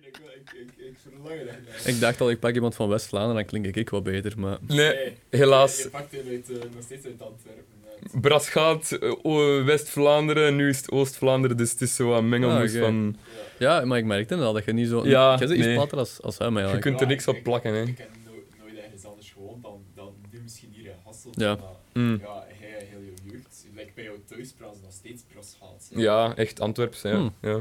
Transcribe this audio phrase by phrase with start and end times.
[0.00, 1.40] ik, ik, ik, ik verlang.
[1.84, 4.32] Ik dacht al, ik pak iemand van West-Vlaanderen, dan klink ik wat beter.
[4.38, 5.82] Maar Nee, helaas.
[5.82, 7.70] Je pakt hem uit, eh, nog steeds uit Antwerpen.
[9.22, 13.16] o- West-Vlaanderen, nu is het Oost-Vlaanderen, dus het is zo een mengelmoes Ah, van...
[13.58, 13.78] Ja.
[13.78, 15.06] ja, maar ik merkte wel dat je niet zo...
[15.06, 15.74] Ja, jij bent iets nee.
[15.74, 16.86] platter als, als hem Je eigenlijk.
[16.86, 17.82] kunt er niks op ik- plakken, hè.
[17.82, 18.32] Ik heb no-
[18.64, 21.40] nooit ergens anders gewoond dan, dan nu misschien hier in Hasselt.
[21.40, 21.54] Ja.
[21.56, 21.70] Maar,
[22.04, 22.18] Mm.
[22.22, 23.66] ja, hij heel je jeugd.
[23.76, 25.88] Like bij jou thuis praat nog steeds Brasgaat.
[25.94, 26.00] hè.
[26.00, 27.14] Ja, echt Antwerps, ja.
[27.14, 27.34] Hmm.
[27.40, 27.52] ja.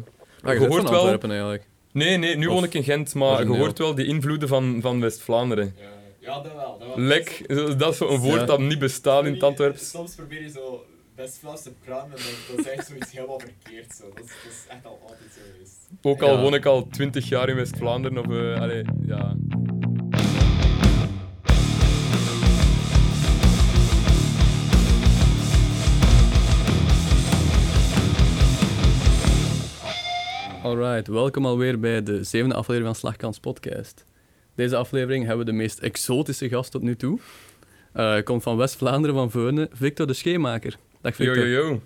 [0.42, 1.64] Ah, je je hoort van wel- Antwerpen eigenlijk.
[1.92, 4.78] Nee, nee, nu Of woon ik in Gent, maar je hoort wel die invloeden van,
[4.82, 5.76] van West-Vlaanderen.
[5.80, 5.84] Ja,
[6.20, 6.78] ja, dat wel.
[6.80, 7.06] Dat wel.
[7.06, 8.46] Lek, zo- dat is zo'n woord Ja.
[8.46, 9.82] dat niet bestaat in het.
[9.82, 10.86] Soms probeer je zo
[11.16, 13.94] West-Vlaams te praten en dat, dat is echt zoiets helemaal verkeerd.
[13.96, 14.04] Zo.
[14.16, 15.78] Dat, is, dat is echt al altijd zo geweest.
[16.02, 16.42] Ook al Ja.
[16.42, 18.26] woon ik al twintig jaar in West-Vlaanderen, of...
[18.36, 19.36] eh allee, ja...
[30.72, 34.06] Alright, welkom alweer bij de zevende aflevering van Slagkans Podcast.
[34.56, 37.20] Deze aflevering hebben we de meest exotische gast tot nu toe.
[37.94, 40.78] Eh, komt van West-Vlaanderen, van Veurne, Victor de Scheemaker.
[41.02, 41.48] Dag Victor.
[41.48, 41.82] yo, yo.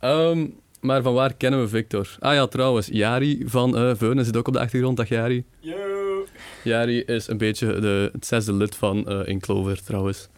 [0.00, 0.46] Ehm,
[0.80, 2.16] maar van waar kennen we Victor?
[2.18, 4.96] Ah ja, trouwens, Jari van eh Veurne zit ook op de achtergrond.
[4.96, 5.44] Dag Jari.
[5.60, 6.26] Yo!
[6.64, 10.28] Jari is een beetje de, het zesde lid van eh In Clover, trouwens.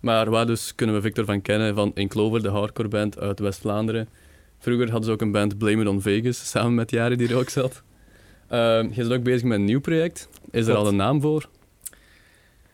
[0.00, 1.74] Maar waar dus kunnen we Victor van kennen?
[1.74, 4.08] Van In Clover, de hardcore band uit West-Vlaanderen.
[4.58, 7.36] Vroeger hadden ze ook een band Blame It On Vegas, samen met Jari die er
[7.36, 7.82] ook zat.
[8.48, 10.28] Ehm je bent ook bezig met een nieuw project.
[10.50, 11.48] Is er al een naam voor?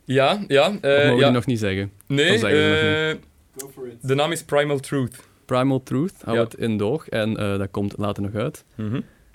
[0.05, 0.68] Ja, ja.
[0.68, 1.30] Of eh, mogen we ja.
[1.30, 1.92] nog niet zeggen?
[2.06, 3.16] Nee, zeggen eh,
[3.56, 3.96] Go for it.
[4.00, 5.16] de naam is Primal Truth.
[5.44, 6.42] Primal Truth, hou Ja.
[6.42, 7.08] het in doog.
[7.08, 8.64] En eh, dat komt later nog uit.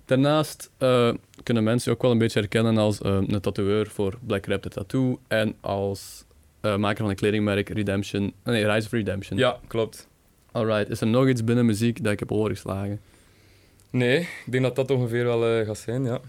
[0.05, 4.45] Daarnaast eh, kunnen mensen je ook wel een beetje herkennen als een tatoeëur voor Black
[4.45, 6.25] Raptor Tattoo en als
[6.61, 9.37] eh, maker van een kledingmerk Redemption, nee, Rise of Redemption.
[9.37, 10.07] Ja, klopt.
[10.51, 12.99] Alright, is er nog iets binnen muziek dat ik heb overgeslagen?
[13.89, 16.19] Nee, ik denk dat dat ongeveer wel eh, gaat zijn, ja.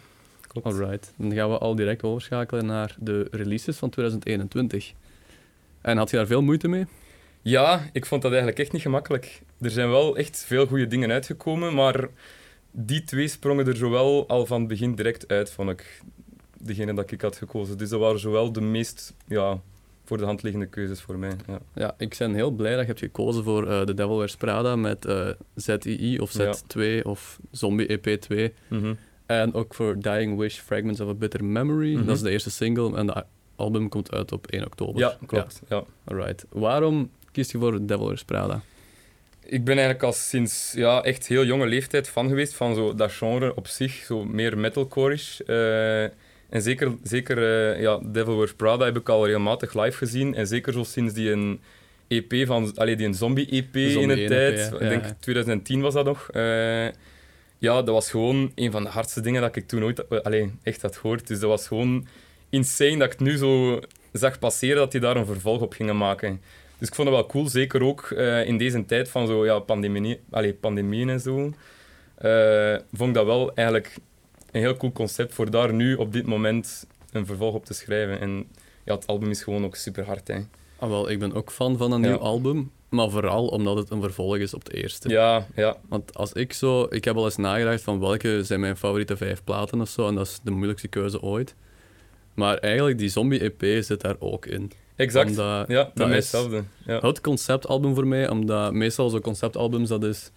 [0.46, 0.66] Klopt.
[0.66, 4.92] Alright, dan gaan we al direct overschakelen naar de releases van 2021.
[5.80, 6.86] En had je daar veel moeite mee?
[7.42, 9.41] Ja, ik vond dat eigenlijk echt niet gemakkelijk.
[9.60, 12.09] Er zijn wel echt veel goede dingen uitgekomen, maar
[12.70, 16.03] die twee sprongen er zowel al van het begin direct uit, vond ik.
[16.59, 17.78] Degene dat ik had gekozen.
[17.78, 19.60] Dus dat waren zowel de meest ja,
[20.10, 21.32] voor de hand liggende keuzes voor mij.
[21.47, 21.59] Ja.
[21.75, 25.04] Ja, ik ben heel blij dat je hebt gekozen voor The Devil Wears Prada met
[25.04, 26.54] eh, ZII of Ja.
[26.54, 28.54] Z2 of Zombie EP2.
[28.69, 28.94] Mhm.
[29.26, 31.94] En ook voor Dying Wish Fragments of a Bitter Memory.
[31.94, 32.06] Mhm.
[32.06, 33.25] Dat is de eerste single en de
[33.56, 35.00] album komt uit op 1 oktober.
[35.00, 35.60] Ja, klopt.
[35.69, 35.76] Ja.
[35.76, 36.44] Ja, alright.
[36.48, 38.60] Waarom kies je voor The Devil Wears Prada?
[39.44, 43.12] Ik ben eigenlijk al sinds ja, echt heel jonge leeftijd fan geweest van zo dat
[43.12, 45.41] genre op zich, zo meer metalcore-ish.
[45.41, 46.04] Eh,
[46.50, 50.34] en zeker, zeker eh, ja, Devil Wears Prada heb ik al regelmatig live gezien.
[50.34, 51.61] En zeker zo sinds die een
[52.09, 54.78] EP van, allee, die een zombie-EP in de 1 tijd, EP, ja.
[54.78, 55.16] ik denk Ja.
[55.21, 56.28] 2010 was dat nog.
[56.31, 56.84] Eh,
[57.59, 60.83] ja, dat was gewoon een van de hardste dingen dat ik toen ooit allee, echt
[60.83, 61.27] had gehoord.
[61.27, 62.06] Dus dat was gewoon
[62.50, 63.81] insane dat ik nu zo
[64.12, 66.41] zag passeren dat die daar een vervolg op gingen maken.
[66.78, 69.59] Dus ik vond het wel cool, zeker ook eh, in deze tijd van zo, ja,
[69.59, 71.53] pandemie, allee, pandemieën en zo.
[72.19, 73.97] eh, vond ik dat wel eigenlijk
[74.53, 78.21] een heel cool concept voor daar nu op dit moment een vervolg op te schrijven.
[78.21, 78.47] En
[78.84, 80.28] ja, het album is gewoon ook super hard.
[80.28, 80.38] Hè.
[80.78, 82.09] Ah, wel, ik ben ook fan van een Ja.
[82.09, 82.71] nieuw album.
[82.89, 85.09] Maar vooral omdat het een vervolg is op het eerste.
[85.09, 86.87] Ja, ja, Want als ik zo...
[86.91, 90.09] Ik heb al eens nagedacht van welke zijn mijn favoriete vijf platen of zo.
[90.09, 91.55] En dat is de moeilijkste keuze ooit.
[92.34, 94.71] Maar eigenlijk, die Zombie-EP zit daar ook in.
[94.97, 95.28] exact.
[95.31, 96.62] Omdat ja, dat is- hetzelfde.
[96.87, 96.99] Ja.
[97.00, 100.31] het conceptalbum voor mij, omdat meestal zo'n conceptalbums, dat is...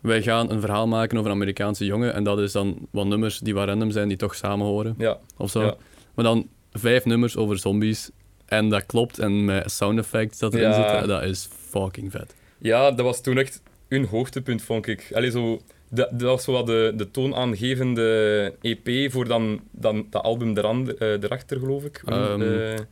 [0.00, 3.38] Wij gaan een verhaal maken over een Amerikaanse jongen en dat is dan wat nummers
[3.38, 5.62] die wat random zijn, die toch samen horen, Ja, of zo.
[5.62, 5.74] Ja.
[6.14, 8.10] Maar dan vijf nummers over zombies
[8.46, 10.74] en dat klopt en met sound effects dat erin Ja.
[10.90, 12.34] zitten, dat is fucking vet.
[12.58, 15.10] Ja, dat was toen echt hun hoogtepunt, vond ik.
[15.14, 20.22] Allee, zo, dat, dat was zo wat de, de toonaangevende EP voor dan, dan dat
[20.22, 22.02] album eran, eh, erachter, geloof ik.
[22.06, 22.34] Eh,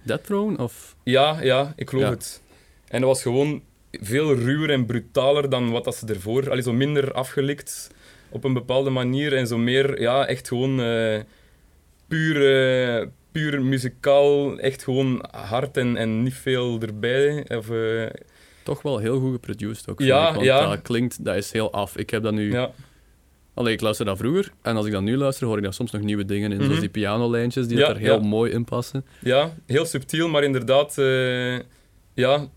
[0.03, 0.97] Death Throne of...
[1.03, 2.11] ja, ja, ik geloof Ja.
[2.11, 2.43] het.
[2.89, 6.51] En dat was gewoon veel ruwer en brutaler dan wat dat ze ervoor...
[6.51, 7.91] Allee, zo minder afgelikt
[8.31, 11.21] op een bepaalde manier en zo meer, ja, echt gewoon eh,
[12.09, 17.45] puur, puur muzikaal, echt gewoon hard en, en niet veel erbij.
[17.49, 18.07] Of, eh,
[18.63, 20.69] Toch wel heel goed geproduced ook, Ja, ik, want ja.
[20.69, 21.97] dat klinkt, dat is heel af.
[21.97, 22.53] Ik heb dat nu...
[22.53, 22.71] ja.
[23.55, 25.91] Allee, ik luister dat vroeger en als ik dat nu luister, hoor ik daar soms
[25.91, 26.57] nog nieuwe dingen in.
[26.57, 26.65] Mhm.
[26.67, 29.05] Zoals die pianolijntjes die Ja, er heel mooi in passen.
[29.21, 30.95] Ja, heel subtiel, maar inderdaad,
[32.15, 32.49] ja,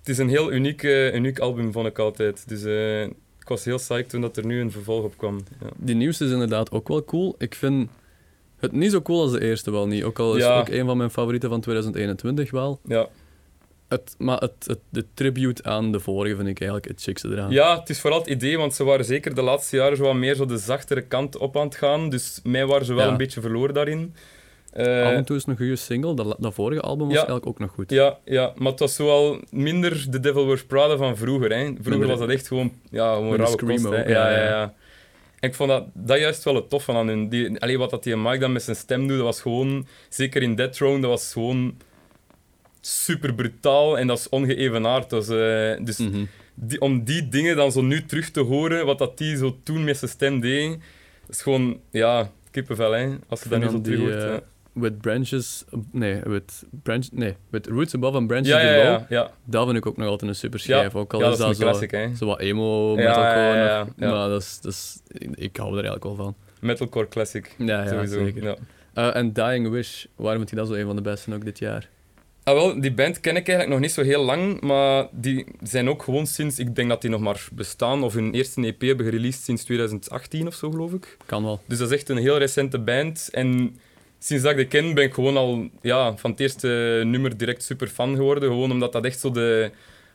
[0.00, 2.48] het is een heel uniek, eh, uniek album, vond ik altijd.
[2.48, 5.40] Dus eh, ik was heel psyched toen dat er nu een vervolg op kwam.
[5.60, 5.66] Ja.
[5.76, 7.34] Die nieuwste is inderdaad ook wel cool.
[7.38, 7.88] Ik vind
[8.58, 10.02] het niet zo cool als de eerste wel niet.
[10.02, 10.58] Ook al is Ja.
[10.58, 12.80] het ook een van mijn favorieten van 2021 wel.
[12.86, 13.08] ja.
[13.88, 17.50] Het, maar het, het, de tribute aan de vorige vind ik eigenlijk het chicste eraan.
[17.50, 20.14] Ja, het is vooral het idee, want ze waren zeker de laatste jaren zo wat
[20.14, 22.10] meer zo de zachtere kant op aan het gaan.
[22.10, 23.10] Dus mij waren ze wel Ja.
[23.10, 24.14] een beetje verloren daarin.
[24.72, 26.14] Eh, Af en toe is een goede single.
[26.14, 27.16] Dat, dat vorige album was Ja.
[27.18, 27.90] eigenlijk ook nog goed.
[27.90, 31.50] ja, ja, maar het was zo al minder The Devil Wears Prada van vroeger.
[31.52, 31.64] Hè.
[31.64, 33.78] Vroeger Minder- was dat echt gewoon, ja, gewoon rauwe kost.
[33.78, 34.02] screamo, Hè.
[34.08, 34.74] ja, Ja, ja.
[35.40, 37.28] En ik vond dat, dat juist wel het toffe aan hun.
[37.28, 39.86] Die, allee, wat dat die Mike dan met zijn stem doet, dat was gewoon...
[40.08, 41.76] Zeker in Death Throne, dat was gewoon
[42.80, 45.12] super brutaal en dat is ongeëvenaard.
[45.12, 45.18] Eh,
[45.84, 46.00] dus
[46.54, 49.84] die, om die dingen dan zo nu terug te horen, wat dat die zo toen
[49.84, 50.78] met zijn stem deed,
[51.28, 53.08] is gewoon, ja, kippenvel, hè.
[53.28, 54.14] Als je dat nu zo terug hoort.
[54.14, 54.36] eh.
[54.72, 55.64] With branches...
[55.90, 58.84] Nee, with, branch, nee, with roots above and branches Ja, ja, below.
[58.84, 59.30] ja, ja.
[59.44, 60.94] Dat vind ik ook nog altijd een super schijf.
[60.94, 63.86] ook al is dat is zo, classic, zo wat emo, metalcore.
[63.96, 66.34] Maar dat is, dat is, ik, ik hou er eigenlijk wel van.
[66.60, 68.24] Metalcore classic, Ja, ja sowieso.
[68.24, 68.56] zeker.
[68.94, 71.58] Eh, En Dying Wish, waarom vind je dat zo een van de beste ook dit
[71.58, 71.88] jaar?
[72.44, 75.88] Ah, wel, die band ken ik eigenlijk nog niet zo heel lang, maar die zijn
[75.88, 79.06] ook gewoon sinds, ik denk dat die nog maar bestaan, of hun eerste EP hebben
[79.06, 81.16] gereleased sinds 2018 of zo, geloof ik.
[81.26, 81.60] Kan wel.
[81.66, 83.28] Dus dat is echt een heel recente band.
[83.32, 83.76] En
[84.22, 87.62] sinds dat ik die ken, ben ik gewoon al ja, van het eerste nummer direct
[87.62, 88.48] super fan geworden.
[88.48, 89.70] Gewoon omdat dat echt zo de,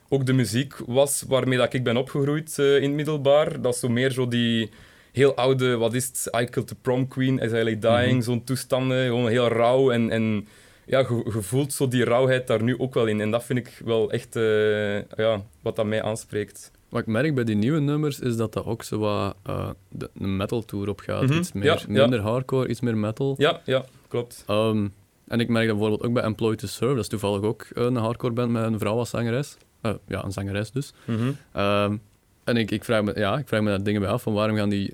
[0.09, 3.61] ook de muziek was waarmee dat ik ben opgegroeid eh, in het middelbaar.
[3.61, 4.69] Dat is zo meer zo die
[5.11, 8.21] heel oude, wat is het, I Killed the Prom Queen, As I Lay Dying, Mhm.
[8.21, 9.05] zo'n toestanden.
[9.05, 10.09] Gewoon heel rauw en...
[10.09, 10.47] en
[10.87, 13.21] ja, voelt zo die rauwheid daar nu ook wel in.
[13.21, 16.71] En dat vind ik wel echt eh, ja, wat dat mij aanspreekt.
[16.95, 20.09] Wat ik merk bij die nieuwe nummers is dat dat ook zo wat eh, de,
[20.19, 21.21] een metal tour op gaat.
[21.21, 22.01] Mhm, Iets meer, ja, ja.
[22.01, 23.35] minder hardcore, iets meer metal.
[23.37, 24.43] Ja, ja, klopt.
[24.47, 24.87] Ehm,
[25.27, 26.93] en ik merk dat bijvoorbeeld ook bij Employed to Serve.
[26.93, 29.57] Dat is toevallig ook eh, een hardcore band met een vrouw als zangeres.
[29.81, 30.93] Eh, ja, een zangeres dus.
[31.05, 31.31] Mhm.
[31.51, 31.95] Ehm,
[32.43, 34.55] en ik, ik, vraag me, ja, ik vraag me daar dingen bij af van waarom
[34.55, 34.93] gaan die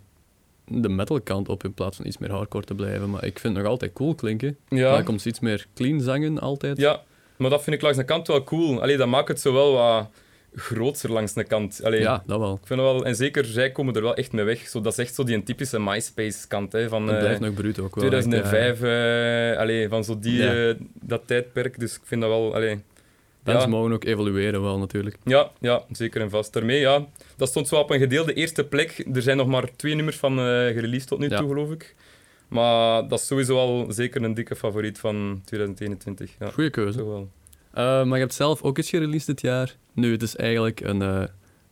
[0.68, 3.10] de metal kant op in plaats van iets meer hardcore te blijven.
[3.10, 4.58] Maar ik vind het nog altijd cool klinken.
[4.70, 4.92] Ja.
[4.92, 6.78] Maar komt iets meer clean zangen altijd.
[6.78, 7.02] Ja,
[7.38, 8.82] maar dat vind ik langs de kant wel cool.
[8.82, 10.10] Allee, dat maakt het zo wel wat
[10.56, 11.80] groter langs de kant.
[11.84, 12.54] Allee, Ja, dat wel.
[12.62, 14.68] Ik vind wel, en zeker zij komen er wel echt mee weg.
[14.68, 18.04] Zo, dat is echt zo die typische MySpace-kant van eh, blijft nog bruut ook wel.
[18.12, 20.68] echt, 2005, eh, allee, van zo die, Ja.
[20.70, 21.80] eh, dat tijdperk.
[21.80, 22.56] Dus ik vind dat wel.
[22.56, 22.80] Allee,
[23.44, 23.70] Bands ja.
[23.70, 25.16] mogen ook evolueren wel natuurlijk.
[25.24, 26.54] ja, ja, zeker en vast.
[26.54, 27.06] Daarmee, ja,
[27.38, 29.06] dat stond zo op een gedeelde eerste plek.
[29.14, 31.96] Er zijn nog maar twee nummers van eh gereleased tot nu toe, geloof ik.
[32.48, 36.32] Maar dat is sowieso al zeker een dikke favoriet van 2021.
[36.40, 36.98] Ja, Goeie keuze.
[36.98, 37.30] toch wel.
[37.74, 39.76] Eh, maar je hebt zelf ook iets gereleased dit jaar.
[39.94, 41.24] Nu, het is eigenlijk een eh,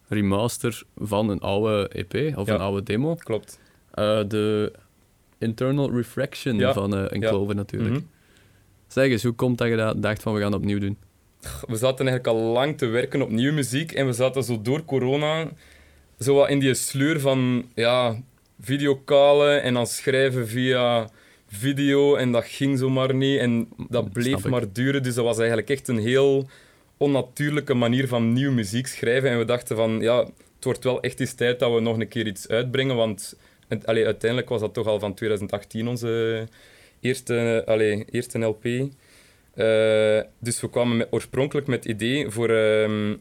[0.08, 2.54] remaster van een oude EP of Ja.
[2.54, 3.16] een oude demo.
[3.16, 3.60] Klopt.
[3.92, 4.72] Eh, de
[5.38, 6.74] Internal Refraction Ja.
[6.74, 7.30] van Ja.
[7.30, 7.94] Clover natuurlijk.
[7.96, 8.04] Mhm.
[8.88, 10.98] Zeg eens, hoe komt dat je dat dacht van we gaan opnieuw doen?
[11.68, 14.86] we zaten eigenlijk al lang te werken op nieuwe muziek en we zaten zo door
[14.86, 15.48] corona
[16.20, 18.22] zo wat in die sleur van ja,
[18.62, 21.10] videocallen en dan schrijven via
[21.50, 25.04] video en dat ging zomaar niet en dat bleef maar duren.
[25.04, 26.50] Dus dat was eigenlijk echt een heel
[26.98, 30.18] onnatuurlijke manier van nieuwe muziek schrijven en we dachten van ja,
[30.56, 33.36] het wordt wel echt eens tijd dat we nog een keer iets uitbrengen, want
[33.68, 36.48] het, allee, uiteindelijk was dat toch al van 2018 onze
[37.00, 38.66] eerste, allee, eerste LP.
[38.66, 43.16] Eh, dus we kwamen met, oorspronkelijk met het idee voor ehm,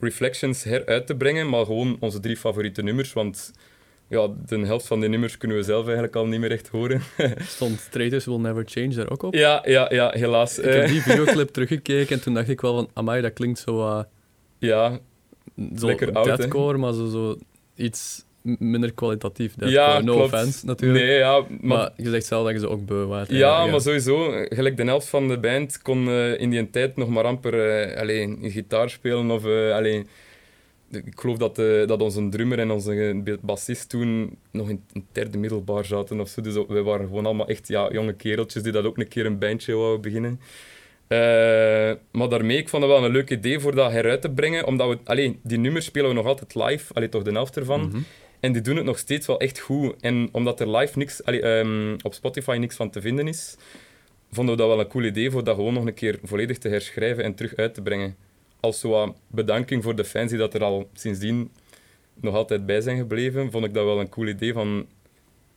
[0.00, 3.52] Reflections heruit te brengen, maar gewoon onze drie favoriete nummers, want
[4.08, 7.00] ja, de helft van die nummers kunnen we zelf eigenlijk al niet meer echt horen.
[7.56, 9.34] Stond Traitors Will Never Change daar ook op?
[9.34, 10.58] ja, ja, ja, helaas.
[10.58, 13.58] Ik heb Eh, die videoclip teruggekeken en toen dacht ik wel van, amai, dat klinkt
[13.58, 14.02] zo, uh,
[14.58, 14.98] ja,
[15.76, 16.36] zo Lekker oud, hè?
[16.36, 17.36] deathcore, maar zo, zo
[17.74, 18.24] iets
[18.58, 19.54] minder kwalitatief.
[19.56, 20.02] ja, Deathcore.
[20.02, 20.32] no klopt.
[20.32, 21.04] offense natuurlijk.
[21.04, 23.30] Nee, ja, maar, maar, je zegt zelf dat je ze ook beu waart.
[23.30, 27.08] ja, maar sowieso, gelijk de helft van de band kon eh, in die tijd nog
[27.08, 30.08] maar amper eh alleen gitaar spelen of eh alleen.
[30.90, 35.38] Ik geloof dat, eh, dat onze drummer en onze bassist toen nog in het derde
[35.38, 36.40] middelbaar zaten of zo.
[36.40, 39.38] Dus we waren gewoon allemaal echt ja, jonge kereltjes die dat ook een keer een
[39.38, 40.40] bandje wouden beginnen.
[41.08, 44.66] Eh, maar daarmee, ik vond het wel een leuk idee voor dat heruit te brengen.
[44.66, 47.80] Omdat we, allee, die nummers spelen we nog altijd live, allee, toch de helft ervan.
[47.80, 47.98] Mhm.
[48.40, 49.94] En die doen het nog steeds wel echt goed.
[50.00, 53.56] En omdat er live niks, allee, ehm, op Spotify niks van te vinden is,
[54.30, 56.68] vonden we dat wel een cool idee voor dat gewoon nog een keer volledig te
[56.68, 58.16] herschrijven en terug uit te brengen.
[58.60, 61.50] Als zo wat bedanking voor de fans die dat er al sindsdien
[62.20, 64.86] nog altijd bij zijn gebleven, vond ik dat wel een cool idee van,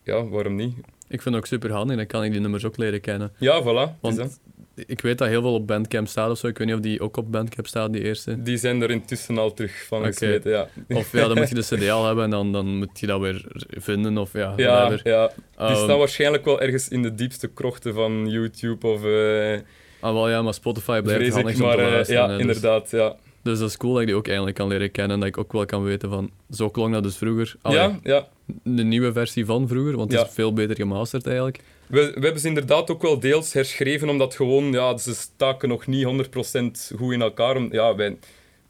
[0.02, 0.74] ja, waarom niet?
[1.08, 3.32] Ik vind het ook super handig, dan kan ik die nummers ook leren kennen.
[3.38, 4.00] Ja, voilà.
[4.00, 4.38] Want is
[4.74, 6.46] ik weet dat heel veel op Bandcamp staat of zo.
[6.46, 8.42] Ik weet niet of die ook op Bandcamp staat, die eerste.
[8.42, 10.68] Die zijn er intussen al terug van gesmeten, ja.
[10.88, 13.20] Of ja, dan moet je de CD al hebben en dan, dan moet je dat
[13.20, 14.18] weer vinden.
[14.18, 15.26] Of ja, Ja, ja.
[15.26, 19.04] Die Ehm, staan waarschijnlijk wel ergens in de diepste krochten van YouTube of...
[19.04, 19.58] eh
[20.02, 22.22] ah, wel, ja, maar Spotify blijft vrees handig ik, om te maar eh, luisteren.
[22.22, 23.16] ja, hè, dus- inderdaad, ja.
[23.42, 25.12] Dus dat is cool dat ik die ook eindelijk kan leren kennen.
[25.14, 27.54] En dat ik ook wel kan weten van, zo klonk dat dus vroeger.
[27.62, 28.28] Allee, Ja, ja.
[28.62, 30.26] de nieuwe versie van vroeger, want het Ja.
[30.26, 31.60] is veel beter gemasterd eigenlijk.
[31.86, 35.86] We, we hebben ze inderdaad ook wel deels herschreven, omdat gewoon, ja, ze staken nog
[35.86, 37.56] niet 100% goed in elkaar.
[37.56, 38.16] Om- Ja, wij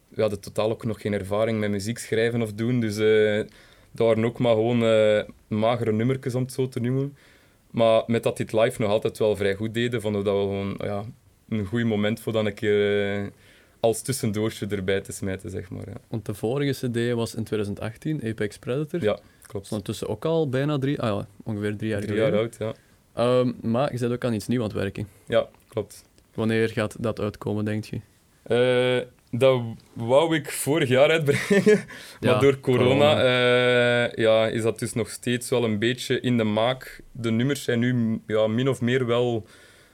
[0.09, 3.37] we hadden totaal ook nog geen ervaring met muziek schrijven of doen, dus eh
[3.95, 7.17] dat waren ook maar gewoon eh, magere nummertjes, om het zo te noemen.
[7.71, 10.47] Maar met dat dit live nog altijd wel vrij goed deden, vonden we dat wel
[10.47, 11.05] gewoon ja,
[11.59, 13.27] een goed moment voor dan een keer eh,
[13.81, 15.89] als tussendoortje erbij te smijten, zeg maar.
[15.89, 19.03] Ja, Want de vorige CD was in 2018, Apex Predator.
[19.03, 19.71] ja klopt.
[19.71, 22.73] ondertussen ook al bijna drie, ah ja, ongeveer drie jaar Drie jaar oud, ja.
[23.15, 25.09] Ehm, maar je bent ook aan iets nieuws aan het werken.
[25.27, 26.05] Ja, klopt.
[26.35, 28.01] Wanneer gaat dat uitkomen, denk je?
[28.43, 29.07] Eh,
[29.39, 29.61] dat
[29.93, 31.65] wou ik vorig jaar uitbrengen,
[32.21, 33.23] maar Ja, door corona, corona.
[34.07, 37.01] eh, ja, is dat dus nog steeds wel een beetje in de maak.
[37.13, 39.47] De nummers zijn nu ja, min of meer wel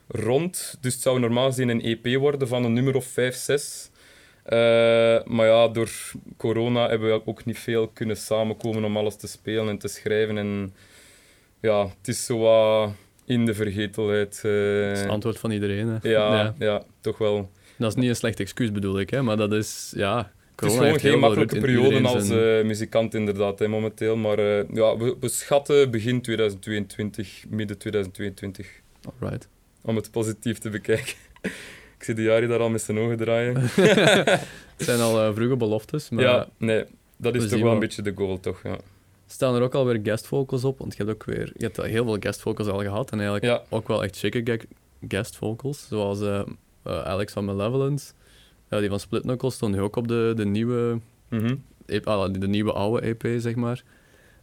[0.08, 3.90] rond, dus het zou normaal gezien een EP worden van een nummer of 5, 6.
[5.24, 5.90] maar ja, door
[6.36, 10.38] corona hebben we ook niet veel kunnen samenkomen om alles te spelen en te schrijven.
[10.38, 10.74] En
[11.60, 12.90] ja, het is zo wat
[13.24, 14.40] in de vergetelheid.
[14.44, 15.88] eh, Dat is het antwoord van iedereen.
[15.88, 16.08] Hè.
[16.16, 17.50] ja, ja, toch wel.
[17.76, 20.16] Dat is niet een slecht excuus, bedoel ik, hè, maar dat is, ja...
[20.56, 24.16] Het is corona gewoon geen makkelijke periode als eh, muzikant inderdaad, hè, momenteel.
[24.16, 28.68] Maar eh, ja, we, we schatten begin 2022, midden 2022,
[29.20, 29.48] Alright.
[29.88, 31.14] Om het positief te bekijken.
[31.98, 33.54] Ik zie de Jari daar al met zijn ogen draaien.
[34.76, 36.84] Het zijn al eh, vroege beloftes, maar ja, nee,
[37.16, 38.62] dat is we toch wel een beetje de goal, toch?
[38.62, 38.78] Ja,
[39.26, 41.52] staan er ook alweer guest vocals op, want je hebt ook weer...
[41.56, 44.60] Je hebt heel veel guest vocals al gehad, en eigenlijk ja, ook wel echt chique
[45.08, 46.40] guest vocals, zoals eh,
[46.82, 48.12] eh, Alex van Malevolence.
[48.70, 50.98] Ja, die van Split Knuckles stond nu ook op de, de nieuwe.
[51.86, 53.82] EP, ah, de nieuwe oude EP, zeg maar.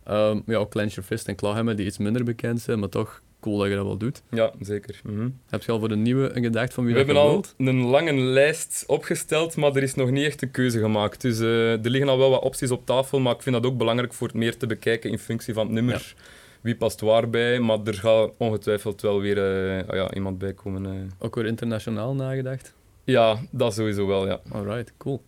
[0.03, 3.21] Ehm, ja, ook Clench Your Fist en Clawhammer, die iets minder bekend zijn, maar toch
[3.45, 4.21] cool dat je dat wel doet.
[4.31, 4.99] ja zeker.
[5.03, 5.29] mhm.
[5.49, 7.53] Heb je al voor de nieuwe een gedacht van wie We dat hebben al wilt?
[7.57, 11.21] een lange lijst opgesteld, maar er is nog niet echt een keuze gemaakt.
[11.21, 13.77] Dus eh, er liggen al wel wat opties op tafel, maar ik vind dat ook
[13.77, 16.15] belangrijk voor het meer te bekijken in functie van het nummer.
[16.61, 19.37] Wie past waar bij, maar er gaat ongetwijfeld wel weer
[19.77, 20.85] eh, ah ja, iemand bij komen.
[20.85, 20.91] eh.
[21.19, 22.73] Ook weer internationaal nagedacht?
[23.03, 24.39] Ja, dat sowieso wel, ja.
[24.51, 25.21] Alright, cool.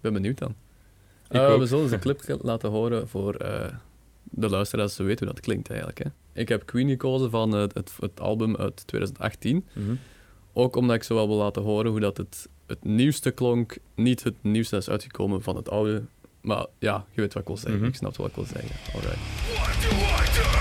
[0.00, 0.54] Ben benieuwd dan.
[1.28, 3.32] We zullen eens een clip laten horen voor
[4.30, 5.98] de luisteraars, ze weten hoe dat klinkt eigenlijk.
[5.98, 6.08] Hè.
[6.34, 9.66] Ik heb Queen gekozen van het, het, het album uit 2018.
[9.72, 9.94] Mhm.
[10.52, 13.76] Ook omdat ik zo wel wil laten horen hoe dat het, het nieuwste klonk.
[13.94, 16.02] Niet het nieuwste is uitgekomen van het oude.
[16.40, 17.80] Maar ja, je weet wat ik wil zeggen.
[17.80, 17.88] Mhm.
[17.88, 18.76] Ik snap wat ik wil zeggen.
[18.94, 20.53] Alright.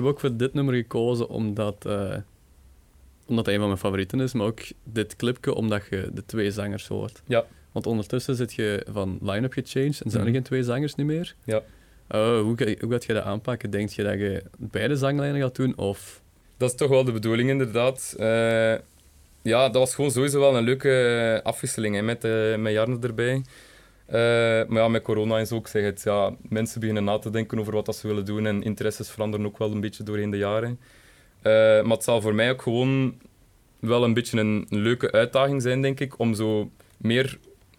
[0.00, 2.16] Heb ook voor dit nummer gekozen omdat, eh,
[3.26, 4.32] omdat hij een van mijn favorieten is.
[4.32, 7.22] Maar ook dit clipje omdat je de twee zangers hoort.
[7.26, 7.44] Ja.
[7.72, 10.32] Want ondertussen zit je van line-up gechanged en zijn er Mhm.
[10.32, 11.34] geen twee zangers niet meer.
[11.44, 11.62] Ja.
[12.06, 13.70] Eh, hoe, hoe gaat je dat aanpakken?
[13.70, 15.76] Denk je dat je beide zanglijnen gaat doen?
[15.76, 16.22] Of
[16.56, 18.14] Dat is toch wel de bedoeling, inderdaad.
[18.18, 18.74] Eh,
[19.42, 23.42] ja, dat was gewoon sowieso wel een leuke afwisseling hè, met, eh met Jarno erbij.
[24.10, 24.16] Eh,
[24.68, 27.58] maar ja, met corona en zo, ik zeg het, ja, mensen beginnen na te denken
[27.58, 30.80] over wat ze willen doen en interesses veranderen ook wel een beetje doorheen de jaren.
[31.42, 33.20] Eh, maar het zal voor mij ook gewoon
[33.78, 37.38] wel een beetje een, leuke uitdaging zijn, denk ik, om zo meer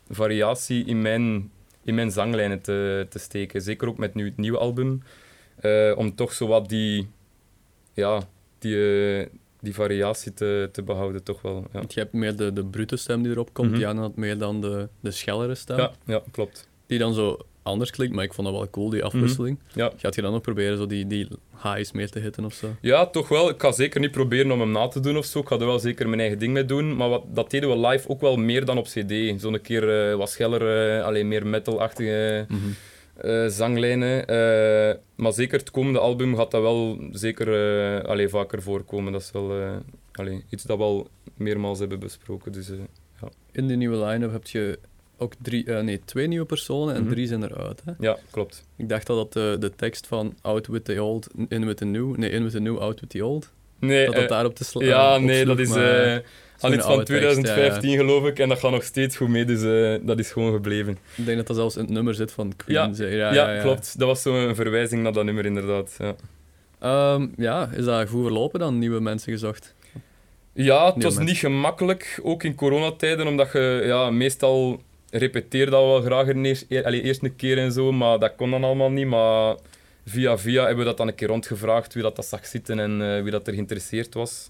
[0.09, 1.51] variatie in mijn,
[1.83, 3.61] in mijn zanglijnen te, te steken.
[3.61, 5.03] Zeker ook met nu het nieuwe album.
[5.55, 7.09] Eh, om toch zo wat die,
[7.93, 8.21] ja,
[8.59, 8.77] die,
[9.61, 11.55] die variatie te, te behouden, toch wel.
[11.55, 13.69] Ja, want je hebt meer de, de brute stem die erop komt.
[13.69, 13.77] Mhm.
[13.77, 15.77] Diana had meer dan de, de schellere stem.
[15.77, 16.67] ja, ja klopt.
[16.87, 18.15] Die dan zo anders klinkt.
[18.15, 19.59] Maar ik vond dat wel cool, die afwisseling.
[19.73, 19.91] Ja.
[19.97, 21.27] Gaat je dan ook proberen zo die, die
[21.63, 22.67] highs meer te hitten of zo?
[22.81, 23.49] Ja, toch wel.
[23.49, 25.39] Ik ga zeker niet proberen om hem na te doen of zo.
[25.39, 26.95] Ik ga er wel zeker mijn eigen ding mee doen.
[26.95, 29.41] Maar wat, dat deden we live ook wel meer dan op CD.
[29.41, 32.59] Zo'n keer eh, wat scheller, eh, alleen meer metal-achtige Mhm.
[33.15, 34.27] Eh, zanglijnen.
[34.27, 37.47] Eh, maar zeker het komende album gaat dat wel zeker
[38.05, 39.11] allee, vaker voorkomen.
[39.11, 39.79] Dat is wel
[40.11, 42.51] allee, iets dat we al meermaals hebben besproken.
[42.51, 42.77] Dus, eh,
[43.51, 44.79] In die nieuwe line-up heb je
[45.17, 47.11] ook drie, nee, twee nieuwe personen en Mhm.
[47.11, 47.81] drie zijn eruit.
[47.85, 47.91] Hè?
[47.99, 48.63] ja, klopt.
[48.75, 51.85] Ik dacht al dat de, de tekst van Out with the Old, In with the
[51.85, 53.51] New, nee, In with the New, Out with the Old,
[53.81, 54.85] Nee, dat dat eh, daarop te slaan.
[54.85, 56.17] ja, nee, dat is eh,
[56.59, 57.33] al iets van oude tekst, ja, ja.
[57.33, 58.39] 2015 geloof ik.
[58.39, 60.97] En dat gaat nog steeds goed mee, dus eh, dat is gewoon gebleven.
[61.15, 62.95] Ik denk dat dat zelfs in het nummer zit van Queen.
[62.97, 63.99] Ja, Ja, klopt.
[63.99, 65.95] Dat was zo'n verwijzing naar dat nummer, inderdaad.
[65.97, 66.15] Ja,
[66.81, 69.75] Ehm, ja, is dat goed verlopen dan, nieuwe mensen gezocht?
[70.53, 76.01] ja het was niet gemakkelijk, ook in coronatijden, omdat je ja, meestal repeteerde dat wel
[76.01, 79.07] graag een eerst, allee, eerst een keer en zo, maar dat kon dan allemaal niet.
[79.07, 79.55] Maar
[80.05, 83.01] via via hebben we dat dan een keer rondgevraagd, wie dat, dat zag zitten en
[83.01, 84.49] eh, wie dat er geïnteresseerd was.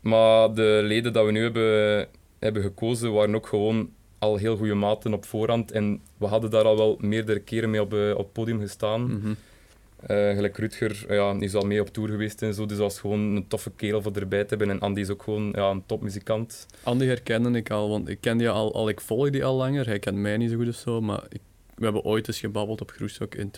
[0.00, 4.74] Maar de leden dat we nu hebben, hebben gekozen waren ook gewoon al heel goede
[4.74, 5.72] maten op voorhand.
[5.72, 9.02] En we hadden daar al wel meerdere keren mee op, eh, op het podium gestaan.
[9.02, 9.32] Mhm.
[10.02, 12.86] Eh, gelijk Rutger ja, die is al mee op tour geweest en zo, dus dat
[12.86, 14.70] was gewoon een toffe kerel voor erbij te hebben.
[14.70, 16.66] En Andy is ook gewoon ja, een topmuzikant.
[16.82, 19.86] Andy herkende ik al, want ik ken die al, al, ik volg die al langer.
[19.86, 21.40] Hij kent mij niet zo goed of zo, maar ik,
[21.74, 23.50] we hebben ooit eens gebabbeld op Groestok in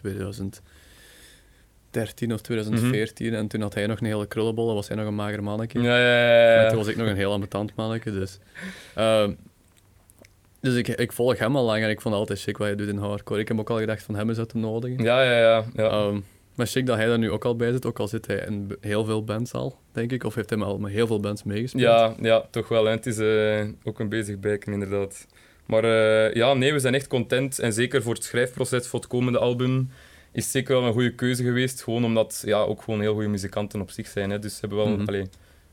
[1.95, 3.35] 2013 of 2014.
[3.35, 5.81] En toen had hij nog een hele krullenbol, was hij nog een mager mannetje.
[5.81, 6.57] Ja, ja, ja.
[6.61, 8.39] Maar toen was ik nog een heel ambetant mannetje, dus...
[8.95, 9.33] ehm,
[10.61, 12.89] dus ik, ik volg hem al lang en ik vond altijd chic wat hij doet
[12.89, 13.41] in hardcore.
[13.41, 15.05] Ik heb ook al gedacht van hem is uit te nodigen.
[15.05, 15.65] Ja, ja, ja.
[15.75, 15.89] ja.
[15.89, 16.21] Ehm,
[16.55, 18.77] maar chic dat hij daar nu ook al bij zit, ook al zit hij in
[18.81, 20.25] heel veel bands al, denk ik.
[20.25, 21.83] Of heeft hij al met heel veel bands meegespeeld.
[21.85, 22.85] Ja, ja, toch wel.
[22.85, 22.91] Hè.
[22.91, 25.27] Het is eh, ook een bezig bijken, inderdaad.
[25.67, 27.59] Maar eh, ja, nee, we zijn echt content.
[27.59, 29.91] En zeker voor het schrijfproces voor het komende album
[30.35, 31.83] is zeker wel een goede keuze geweest.
[31.83, 34.31] Gewoon omdat ja, ook gewoon heel goede muzikanten op zich zijn.
[34.31, 34.38] Hè.
[34.38, 35.26] Dus ze hebben wel allee,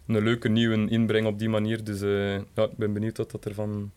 [0.08, 1.84] een leuke nieuwe inbreng op die manier.
[1.84, 3.92] Dus eh, ja, ik ben benieuwd wat dat ervan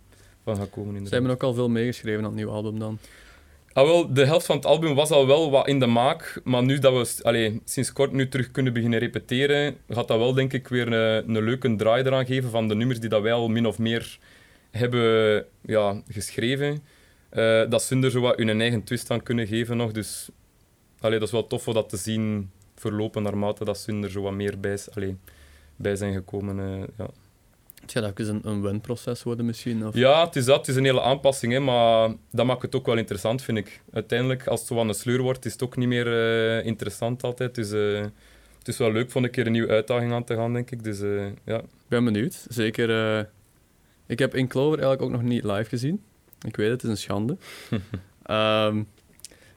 [0.45, 0.91] van gaat komen.
[0.91, 1.11] Ze Inderdaad.
[1.13, 2.99] hebben ook al veel meegeschreven aan het nieuwe album dan.
[3.73, 6.63] Ah, wel, de helft van het album was al wel wat in de maak, maar
[6.63, 10.53] nu dat we allee, sinds kort nu terug kunnen beginnen repeteren, gaat dat wel denk
[10.53, 13.49] ik weer een, een leuke draai eraan geven van de nummers die dat wij al
[13.49, 14.19] min of meer
[14.71, 16.83] hebben ja, geschreven.
[17.29, 20.29] Eh, dat ze er zo wat hun eigen twist aan kunnen geven nog, dus
[21.05, 24.23] allee, dat is wel tof om dat te zien verlopen naarmate dat ze er zo
[24.23, 25.17] wat meer bij, allee,
[25.77, 26.59] bij zijn gekomen.
[26.59, 27.09] eh, ja.
[27.81, 29.87] Het gaat ook eens een, een win-proces worden misschien.
[29.87, 29.95] Of...
[29.95, 30.57] Ja, het is dat.
[30.57, 33.81] Het is een hele aanpassing, hè, maar dat maakt het ook wel interessant, vind ik.
[33.93, 37.23] Uiteindelijk, als het zo aan een sleur wordt, is het ook niet meer eh, interessant
[37.23, 37.55] altijd.
[37.55, 38.01] Dus eh,
[38.59, 40.85] het is wel leuk voor een keer een nieuwe uitdaging aan te gaan, denk ik.
[40.85, 40.99] Dus
[41.45, 41.59] ja.
[41.59, 42.47] Ik ben benieuwd.
[42.49, 43.19] Zeker.
[44.07, 46.03] ik heb In Clover eigenlijk ook nog niet live gezien.
[46.47, 47.37] Ik weet het, het is een schande.
[48.23, 48.83] Ehm,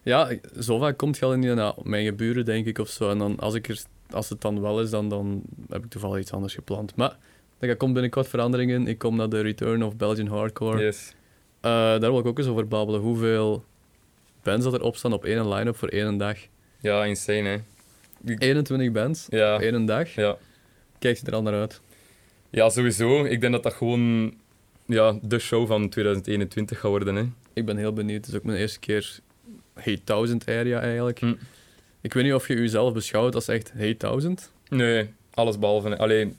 [0.07, 3.09] ja, zo vaak komt je al niet naar mijn geburen, denk ik, of zo.
[3.09, 6.19] En dan, als, ik er, als het dan wel is, dan, dan heb ik toevallig
[6.19, 6.95] iets anders gepland.
[6.95, 7.17] Maar
[7.59, 8.87] er komt binnenkort verandering in.
[8.87, 10.83] Ik kom naar de Return of Belgian Hardcore.
[10.83, 11.13] Yes.
[11.61, 13.01] Eh, daar wil ik ook eens over babbelen.
[13.01, 13.63] Hoeveel
[14.43, 16.37] bands dat erop staan op één line-up voor één dag.
[16.81, 17.47] Ja, insane,
[18.25, 18.35] hè.
[18.37, 20.09] 21 bands, Ja, één dag.
[20.15, 20.37] ja.
[20.99, 21.81] Kijk je er al naar uit?
[22.49, 23.23] ja, sowieso.
[23.23, 24.33] Ik denk dat dat gewoon
[24.85, 27.23] ja, de show van 2021 gaat worden, hè.
[27.53, 28.25] Ik ben heel benieuwd.
[28.25, 29.19] Het is ook mijn eerste keer
[29.77, 31.19] Hate 1000 area eigenlijk.
[31.19, 31.33] Hm.
[32.01, 34.51] Ik weet niet of je jezelf beschouwt als echt Hate 1000.
[34.69, 35.97] Nee, alles behalve.
[35.97, 36.35] Alleen,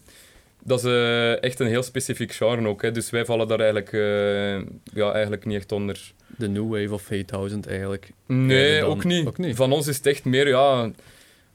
[0.62, 2.82] dat is eh, echt een heel specifiek genre ook.
[2.82, 2.90] Hè.
[2.92, 6.12] Dus wij vallen daar eigenlijk, eh, ja, eigenlijk niet echt onder.
[6.36, 8.10] De new wave of Hate 1000 eigenlijk.
[8.26, 9.26] Nee, Ja, dan ook, niet.
[9.26, 9.56] ook niet.
[9.56, 10.90] Van ons is het echt meer, ja,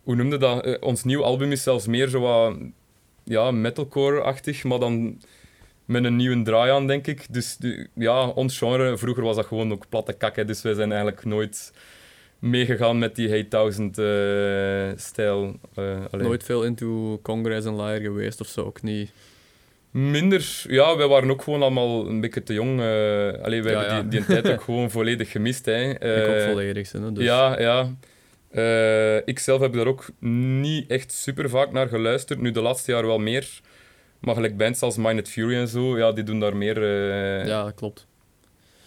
[0.03, 0.63] hoe noemde dat?
[0.65, 2.55] Eh, ons nieuw album is zelfs meer zo wat,
[3.23, 5.21] ja, metalcore-achtig, maar dan
[5.85, 7.25] met een nieuwe draai aan, denk ik.
[7.33, 10.73] Dus de- ja, ons genre, vroeger was dat gewoon ook platte kak, hè, dus wij
[10.73, 11.73] zijn eigenlijk nooit
[12.39, 15.59] meegegaan met die Hate 1000 eh, stijl.
[15.75, 15.95] eh.
[16.11, 19.11] Nooit veel into Congress en Liar geweest of zo, ook niet.
[19.91, 22.79] Minder, ja, wij waren ook gewoon allemaal een beetje te jong.
[22.79, 24.01] eh allee, wij Ja, hebben ja.
[24.01, 25.65] Die, die tijd ook gewoon volledig gemist.
[25.65, 25.89] Hè.
[25.89, 26.91] ik ook volledig.
[26.91, 27.23] Hè, dus.
[27.25, 27.93] Ja, ja.
[29.25, 30.05] Ik zelf heb daar ook
[30.59, 32.41] niet echt super vaak naar geluisterd.
[32.41, 33.49] Nu de laatste jaar wel meer.
[34.23, 36.77] Maar gelijk bands als Minded Fury en zo, ja, die doen daar meer.
[36.83, 38.07] eh, ja, dat klopt.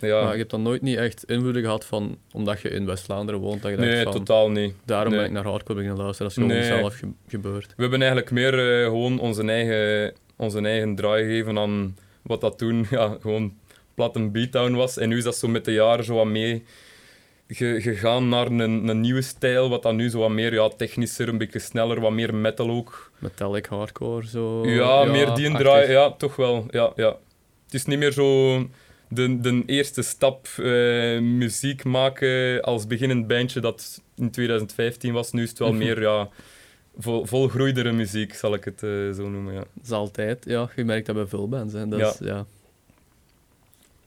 [0.01, 0.23] ja.
[0.23, 3.63] Maar ik heb dan nooit niet echt invloeden gehad van, omdat je in West-Vlaanderen woont,
[3.63, 4.75] dat je nee, van, totaal niet.
[4.85, 5.19] daarom Nee.
[5.21, 6.33] ben ik naar hardcore beginnen luisteren.
[6.33, 6.79] Dat is gewoon Nee.
[6.81, 7.67] zelf ge- gebeurd.
[7.77, 12.59] We hebben eigenlijk meer eh, gewoon onze eigen, onze eigen draai gegeven aan wat dat
[12.59, 13.55] toen ja, gewoon
[13.95, 14.99] plat een beatdown was.
[14.99, 16.65] En nu is dat zo met de jaren zo wat mee
[17.49, 21.29] ge- gegaan naar een, een nieuwe stijl, wat dan nu zo wat meer ja, technischer,
[21.29, 23.11] een beetje sneller, wat meer metal ook.
[23.19, 24.67] Metallic hardcore, zo.
[24.69, 26.67] Ja, meer die draai, ja, toch wel.
[26.71, 27.17] Ja, ja.
[27.65, 28.59] Het is niet meer zo
[29.09, 30.65] de, de eerste stap eh,
[31.21, 35.33] muziek maken als beginnend bandje dat in 2015 was.
[35.33, 35.79] Nu is het wel Mhm.
[35.79, 36.29] meer ja,
[36.99, 39.53] vol, volgroeidere muziek, zal ik het eh, zo noemen.
[39.55, 39.59] Ja.
[39.59, 41.73] Dat is altijd, ja, je merkt dat bij veel bands.
[41.75, 41.89] Hè.
[41.89, 42.09] Dat Ja.
[42.09, 42.47] is, ja.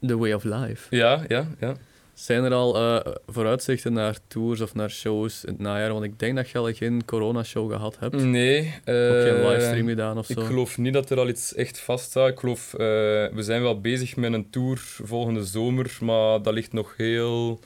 [0.08, 0.95] The way of life.
[0.95, 1.75] Ja, ja, ja.
[2.19, 5.91] Zijn er al eh, vooruitzichten naar tours of naar shows in het najaar?
[5.91, 8.15] Want ik denk dat je al geen corona-show gehad hebt.
[8.15, 8.60] Nee.
[8.62, 10.45] Ook geen eh, livestream gedaan of Ik zo.
[10.45, 12.29] geloof niet dat er al iets echt vaststaat.
[12.29, 16.73] Ik geloof, eh, we zijn wel bezig met een tour volgende zomer, maar dat ligt
[16.73, 17.60] nog heel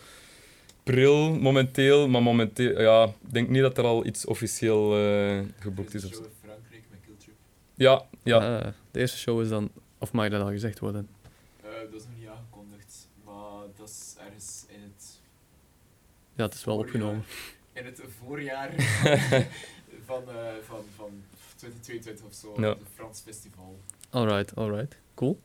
[0.83, 2.07] pril momenteel.
[2.07, 6.05] Maar momenteel, ja, ik denk niet dat er al iets officieel eh, geboekt is.
[6.05, 6.15] Of zo.
[6.15, 7.35] Show in Frankrijk met Killtrip.
[7.75, 8.57] Ja, ja.
[8.57, 9.69] Ah, de eerste show is dan...
[9.97, 11.07] Of mag dat al gezegd worden?
[11.61, 15.19] Eh, dat is nog niet aangekondigd, maar dat is ergens in het,
[16.35, 16.93] Ja, het is wel Voorjaar.
[16.95, 17.23] opgenomen.
[17.73, 18.69] in het voorjaar
[20.05, 20.35] van, eh,
[20.67, 21.09] van, van
[21.55, 22.67] 2022 of zo, Ja.
[22.69, 23.79] het Frans Festival.
[24.09, 24.97] Alright, alright.
[25.15, 25.39] Cool.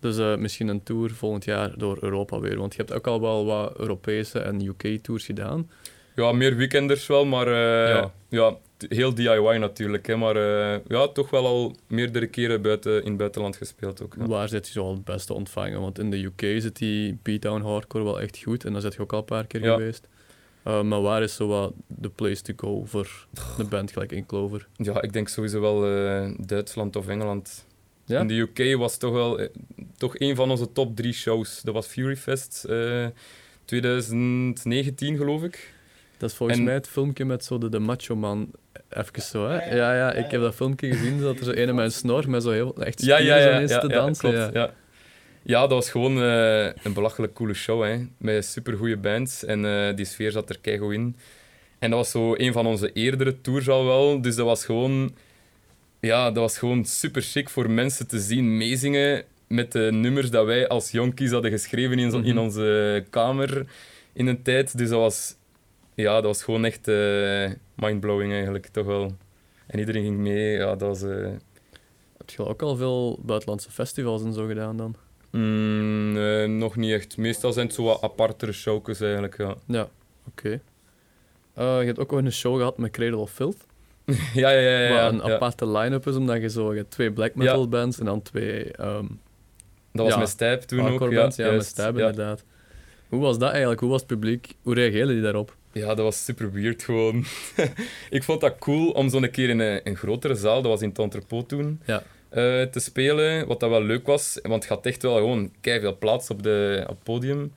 [0.00, 2.58] Dus eh, misschien een tour volgend jaar door Europa weer.
[2.58, 5.70] Want je hebt ook al wel wat Europese en UK-tours gedaan.
[6.14, 8.12] ja, meer weekenders wel, maar eh, Ja.
[8.28, 8.56] ja.
[8.88, 13.16] Heel DIY natuurlijk, hè, maar eh, ja, toch wel al meerdere keren buiten, in het
[13.16, 14.14] buitenland gespeeld ook.
[14.18, 14.26] Ja.
[14.26, 15.80] Waar zit je zo al het beste ontvangen?
[15.80, 18.64] Want in de UK zit die beatdown hardcore wel echt goed.
[18.64, 19.74] En daar zit je ook al een paar keer Ja.
[19.74, 20.08] geweest.
[20.66, 24.26] Uh, maar waar is zo wat de place to go voor de band gelijk in
[24.26, 24.66] Clover?
[24.76, 27.66] Ja, ik denk sowieso wel eh, Duitsland of Engeland.
[28.04, 28.20] Ja?
[28.20, 29.48] In de UK was toch wel eh,
[29.96, 31.60] toch een van onze top drie shows.
[31.62, 33.06] Dat was Furyfest eh
[33.64, 35.74] 2019, geloof ik.
[36.22, 38.50] Dat is volgens En- mij het filmpje met zo de, de macho man.
[38.88, 39.54] Even zo, hè?
[39.54, 40.30] Ja, ja, Ja, ja, ja, ik ja.
[40.30, 41.20] heb dat filmpje gezien.
[41.20, 43.66] Dat er zo een met een snor met zo heel echt Ja, ja, ja, ja,
[43.78, 44.30] te ja, dansen.
[44.30, 44.60] klopt, ja.
[44.60, 44.74] ja.
[45.42, 47.96] Ja, dat was gewoon eh, een belachelijk coole show, hè.
[48.18, 49.44] Met supergoeie bands.
[49.44, 51.16] En eh, die sfeer zat er keigoed in.
[51.78, 54.20] En dat was zo een van onze eerdere tours al wel.
[54.20, 55.14] Dus dat was gewoon...
[56.00, 60.46] Ja, dat was gewoon super chic voor mensen te zien meezingen met de nummers dat
[60.46, 62.38] wij als jonkies hadden geschreven in, zo- in Mhm.
[62.38, 63.66] onze kamer
[64.12, 64.78] in een tijd.
[64.78, 65.34] Dus dat was...
[66.02, 69.16] Ja, dat was gewoon echt eh, mindblowing eigenlijk, toch wel.
[69.66, 70.50] En iedereen ging mee.
[70.52, 71.02] Ja, dat was...
[71.02, 71.30] eh,
[72.18, 74.94] Heb je ook al veel buitenlandse festivals en zo gedaan dan?
[75.30, 77.16] Mm, nee, nog niet echt.
[77.16, 78.52] Meestal zijn het zo wat apartere
[79.00, 79.54] eigenlijk, ja.
[79.66, 79.88] Ja,
[80.28, 80.60] oké.
[81.54, 83.66] Eh, je hebt ook een show gehad met Cradle of Filth.
[84.34, 84.78] ja, ja, ja.
[84.78, 85.34] ja, wat een ja.
[85.34, 88.72] aparte line-up is, omdat je zo je hebt twee black metal bands en dan twee
[88.72, 89.06] ehm
[89.92, 90.98] Dat was ja, met Stijp toen ook.
[90.98, 91.36] bands.
[91.36, 92.08] Ja, met juist, Stab ja.
[92.08, 92.44] inderdaad.
[93.08, 93.80] Hoe was dat eigenlijk?
[93.80, 94.54] Hoe was het publiek?
[94.62, 95.56] Hoe reageerden die daarop?
[95.72, 97.24] Ja, dat was super weird gewoon.
[98.10, 100.88] ik vond dat cool om zo'n keer in een, een grotere zaal, dat was in
[100.88, 102.02] het Entrepot toen, Ja.
[102.28, 103.46] eh, te spelen.
[103.46, 106.80] Wat dat wel leuk was, want je had echt wel gewoon veel plaats op, de,
[106.82, 107.52] op het podium.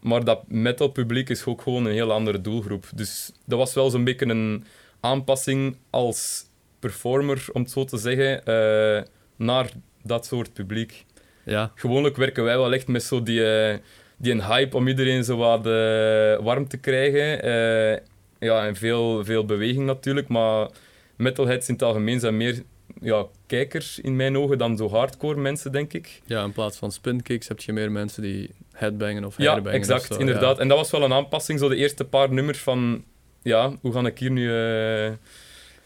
[0.00, 2.86] Maar dat metalpubliek is ook gewoon een heel andere doelgroep.
[2.94, 4.64] Dus dat was wel zo'n beetje een
[5.00, 6.44] aanpassing als
[6.78, 9.02] performer, om het zo te zeggen, eh,
[9.36, 9.70] naar
[10.02, 11.04] dat soort publiek.
[11.44, 13.78] Ja, Gewoonlijk werken wij wel echt met zo die, eh,
[14.22, 17.42] die een hype om iedereen zo wat eh, warm te krijgen.
[17.42, 17.98] Eh,
[18.38, 20.68] ja, en veel, veel beweging natuurlijk, maar
[21.16, 22.62] metalheads in het algemeen zijn meer
[23.00, 26.20] ja, kijkers in mijn ogen dan zo hardcore mensen, denk ik.
[26.24, 29.78] ja, in plaats van spinkicks heb je meer mensen die headbangen of Ja, hairbangen.
[29.78, 30.56] exact, of zo, inderdaad.
[30.56, 30.62] ja.
[30.62, 33.04] En dat was wel een aanpassing, zo de eerste paar nummers van,
[33.42, 35.10] ja, hoe ga ik hier nu eh,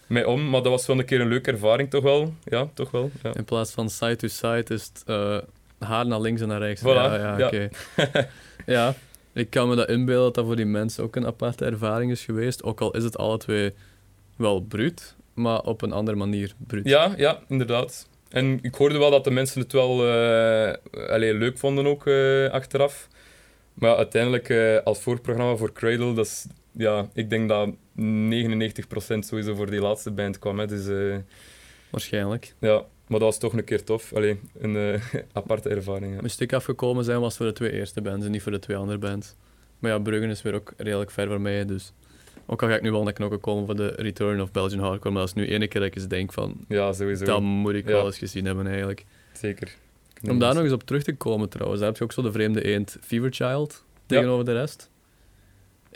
[0.07, 0.51] mee om?
[0.51, 2.35] Maar dat was wel een keer een leuke ervaring, toch wel?
[2.45, 3.11] Ja, toch wel.
[3.23, 3.35] Ja.
[3.35, 5.05] In plaats van side to side is het
[5.79, 6.83] haar naar links en naar rechts.
[6.83, 7.47] Voilà, Ja, ja, ja.
[7.47, 7.69] oké.
[8.77, 8.95] ja,
[9.33, 12.25] ik kan me dat inbeelden dat dat voor die mensen ook een aparte ervaring is
[12.25, 12.63] geweest.
[12.63, 13.73] Ook al is het alle twee
[14.37, 16.87] wel bruut, maar op een andere manier bruut.
[16.89, 18.09] Ja, ja, inderdaad.
[18.29, 20.03] En ik hoorde wel dat de mensen het wel
[21.09, 23.09] allee, leuk vonden ook eh, achteraf.
[23.75, 29.55] Maar uiteindelijk, eh, als voorprogramma voor Cradle, dat is, ja, ik denk dat 99% sowieso
[29.55, 30.59] voor die laatste band kwam.
[30.59, 30.67] Hè.
[30.67, 30.87] Dus
[31.91, 32.55] Waarschijnlijk.
[32.61, 34.13] ja, maar dat was toch een keer tof.
[34.13, 35.01] Allee, een eh,
[35.33, 36.15] aparte ervaring.
[36.15, 36.21] Ja.
[36.21, 38.77] Moest ik afgekomen zijn, was voor de twee eerste bands en niet voor de twee
[38.77, 39.35] andere bands.
[39.79, 41.93] Maar ja, Bruggen is weer ook redelijk ver van mij, dus...
[42.49, 45.11] Ook al ga ik nu wel naar knokken komen voor de Return of Belgian Hardcore,
[45.11, 46.65] maar dat is nu ene keer dat ik eens denk van...
[46.69, 47.25] Ja, sowieso.
[47.25, 47.93] Dat moet ik Ja.
[47.93, 49.05] wel eens gezien hebben, eigenlijk.
[49.33, 49.75] Zeker.
[50.29, 52.33] Om daar nog eens op terug te komen, trouwens, daar heb je ook zo de
[52.33, 54.91] vreemde eend Fever Child tegenover de rest.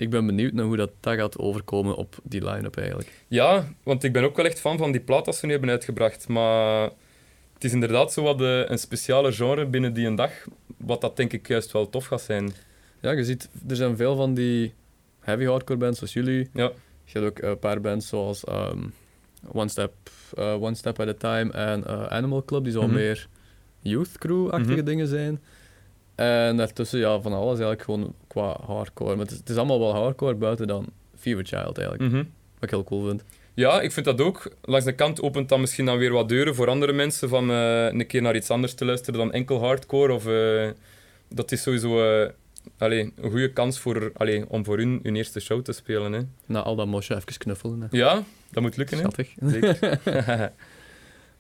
[0.01, 3.13] Ik ben benieuwd naar hoe dat, dat gaat overkomen op die line-up, eigenlijk.
[3.29, 5.71] Ja, want ik ben ook wel echt fan van die plaat dat ze nu hebben
[5.71, 6.29] uitgebracht.
[6.29, 6.83] Maar
[7.55, 10.31] het is inderdaad zo wat eh, een speciale genre binnen die een dag.
[10.77, 12.53] Wat dat denk ik juist wel tof gaat zijn.
[13.01, 14.75] Ja, je ziet, er zijn veel van die
[15.21, 16.49] heavy hardcore bands zoals jullie.
[16.55, 16.71] Ja.
[17.05, 18.79] Je hebt ook een paar bands zoals ehm,
[19.53, 19.93] One, Step,
[20.37, 22.95] eh, One Step at a Time en eh, Animal Club, die zo Mhm.
[22.95, 23.29] meer
[23.81, 24.85] youth crew-achtige Mhm.
[24.85, 25.41] dingen zijn.
[26.21, 29.11] En daartussen, ja, van alles eigenlijk gewoon qua hardcore.
[29.11, 32.13] Maar het is, het is allemaal wel hardcore buiten dan Fever Child eigenlijk.
[32.13, 32.17] Mhm.
[32.55, 33.25] Wat ik heel cool vind.
[33.55, 34.53] Ja, ik vind dat ook.
[34.63, 37.87] Langs de kant opent dat misschien dan weer wat deuren voor andere mensen van eh,
[37.87, 40.13] een keer naar iets anders te luisteren dan enkel hardcore.
[40.13, 40.69] Of, eh,
[41.29, 42.31] dat is sowieso
[42.79, 46.13] allee, een goede kans voor, allee, om voor hun hun eerste show te spelen.
[46.13, 46.21] Hè.
[46.47, 47.81] Na al dat mosje even knuffelen.
[47.81, 47.87] Hè.
[47.91, 48.99] Ja, dat moet lukken.
[48.99, 49.25] Hè.
[49.51, 50.01] Zeker.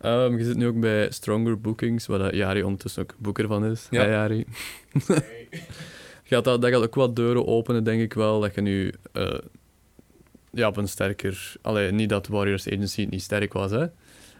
[0.00, 3.64] Ehm, je zit nu ook bij Stronger Bookings, waar dat Jari ondertussen ook boeker van
[3.64, 3.86] is.
[3.90, 4.02] Ja.
[4.04, 4.44] Hi, Jari.
[6.24, 8.40] gaat dat, dat gaat ook wat deuren openen, denk ik wel.
[8.40, 9.38] Dat je nu eh,
[10.50, 11.52] ja, op een sterker...
[11.62, 13.86] Allee, niet dat Warriors Agency niet sterk was, hè.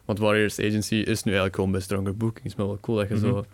[0.04, 2.54] Want Warriors Agency is nu eigenlijk gewoon bij Stronger Bookings.
[2.54, 3.24] Maar wel cool dat je Mhm.
[3.26, 3.44] zo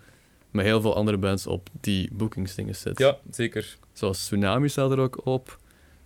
[0.50, 2.98] met heel veel andere bands op die bookingsdingen zit.
[2.98, 3.76] ja, zeker.
[3.92, 5.58] Zoals Tsunami staat er ook op.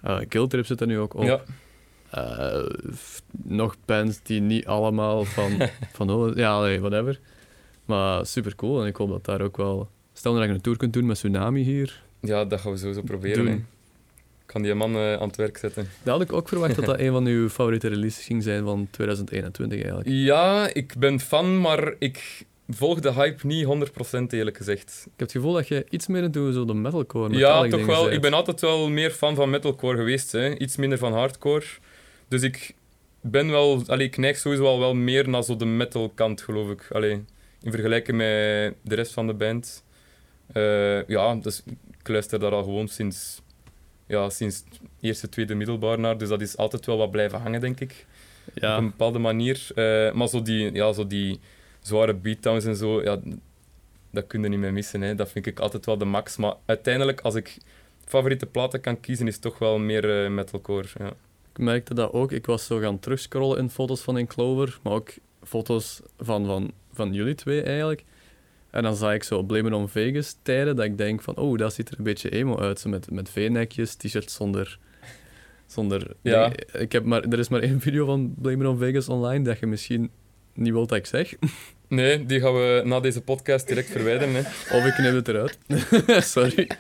[0.05, 1.23] Uh, Guiltrip zit er nu ook op.
[1.23, 1.41] Ja.
[2.11, 2.63] Eh,
[3.43, 5.51] nog bands die niet allemaal van,
[5.97, 7.21] van oh, ja, allee, whatever.
[7.85, 9.89] Maar super cool en ik hoop dat daar ook wel.
[10.13, 12.03] Stel dat je een tour kunt doen met Tsunami hier.
[12.21, 13.49] ja, dat gaan we sowieso proberen.
[14.41, 15.89] Ik kan die man eh, aan het werk zetten.
[16.03, 18.89] Dat had ik ook verwacht dat dat een van uw favoriete releases ging zijn van
[18.91, 20.09] 2021 eigenlijk.
[20.13, 23.69] Ja, ik ben fan, maar ik volg de hype niet 100%
[24.29, 25.01] eerlijk gezegd.
[25.05, 28.03] Ik heb het gevoel dat je iets meer into zo de metalcore Ja, toch wel.
[28.03, 28.15] bent.
[28.15, 30.33] Ik ben altijd wel meer fan van metalcore geweest.
[30.33, 30.57] Hè.
[30.59, 31.65] Iets minder van hardcore.
[32.31, 32.75] Dus ik
[33.21, 36.71] ben wel, allee, ik neig sowieso al wel meer naar zo de metal kant, geloof
[36.71, 36.89] ik.
[36.93, 37.25] Allee,
[37.63, 39.85] in vergelijking met de rest van de band.
[40.53, 41.63] Eh, ja, dus
[41.99, 43.43] ik luister daar al gewoon sinds,
[44.07, 44.65] ja, sinds
[45.01, 46.19] eerste, tweede middelbaar naar.
[46.19, 48.07] Dus dat is altijd wel wat blijven hangen, denk ik.
[48.47, 49.67] Op Ja, een bepaalde manier.
[49.75, 51.41] Eh, maar zo die, ja, zo die
[51.81, 53.21] zware beatdowns en zo, ja,
[54.11, 55.01] dat kun je niet meer missen.
[55.01, 55.15] Hè.
[55.15, 56.37] Dat vind ik altijd wel de max.
[56.37, 57.57] Maar uiteindelijk, als ik
[58.05, 60.89] favoriete platen kan kiezen, is het toch wel meer eh, metalcore.
[60.99, 61.13] Ja.
[61.61, 62.33] Merkte dat ook.
[62.33, 65.11] Ik was zo gaan terugscrollen in foto's van In Clover, maar ook
[65.43, 68.05] foto's van, van, van jullie twee eigenlijk.
[68.71, 71.75] En dan zag ik zo Blame on Vegas tijden dat ik denk van, oh, dat
[71.75, 72.81] ziet er een beetje emo uit.
[72.81, 74.79] Zo met, met V-nekjes, t-shirts zonder...
[75.67, 76.53] zonder Ja.
[76.73, 79.67] ik heb maar, er is maar één video van Blame on Vegas online dat je
[79.67, 80.11] misschien
[80.55, 81.35] niet wilt dat ik zeg.
[81.89, 84.35] Nee, die gaan we na deze podcast direct verwijderen.
[84.35, 84.41] Hè.
[84.77, 85.59] Of ik knip het eruit.
[86.33, 86.71] Sorry.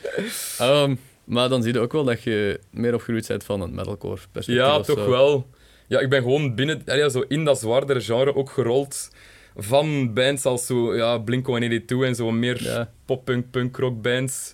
[0.59, 0.95] Ehm,
[1.31, 4.55] maar dan zie je ook wel dat je meer opgegroeid bent van een metalcore perspectief.
[4.55, 5.11] Ja, toch zo.
[5.11, 5.47] wel.
[5.88, 9.11] Ja, ik ben gewoon binnen, ja, zo in dat zwaardere genre ook gerold.
[9.57, 12.90] Van bands als zo, ja, Blink-182 en zo meer Ja.
[13.05, 14.53] pop-punk, punk-rock bands.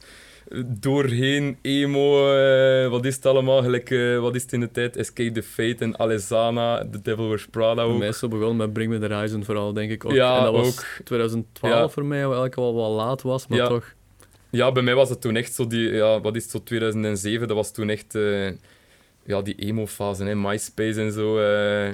[0.67, 3.63] Doorheen, emo, eh, wat is het allemaal?
[3.63, 4.97] Gelijk, eh, wat is het in de tijd?
[4.97, 7.99] Escape the Fate en Alessana, The Devil Wears Prada ook.
[7.99, 10.13] mij is het zo begonnen met Bring Me The Horizon vooral, denk ik ook.
[10.13, 10.85] Ja, en dat was ook.
[11.05, 11.89] 2012 Ja.
[11.89, 13.95] voor mij, wat eigenlijk wel wat laat was, maar toch.
[14.57, 17.49] Ja, bij mij was het toen echt zo die, ja, wat is het, zo 2007,
[17.49, 18.47] dat was toen echt, eh,
[19.25, 21.39] ja, die emo-fase, hè, MySpace en zo.
[21.39, 21.93] eh.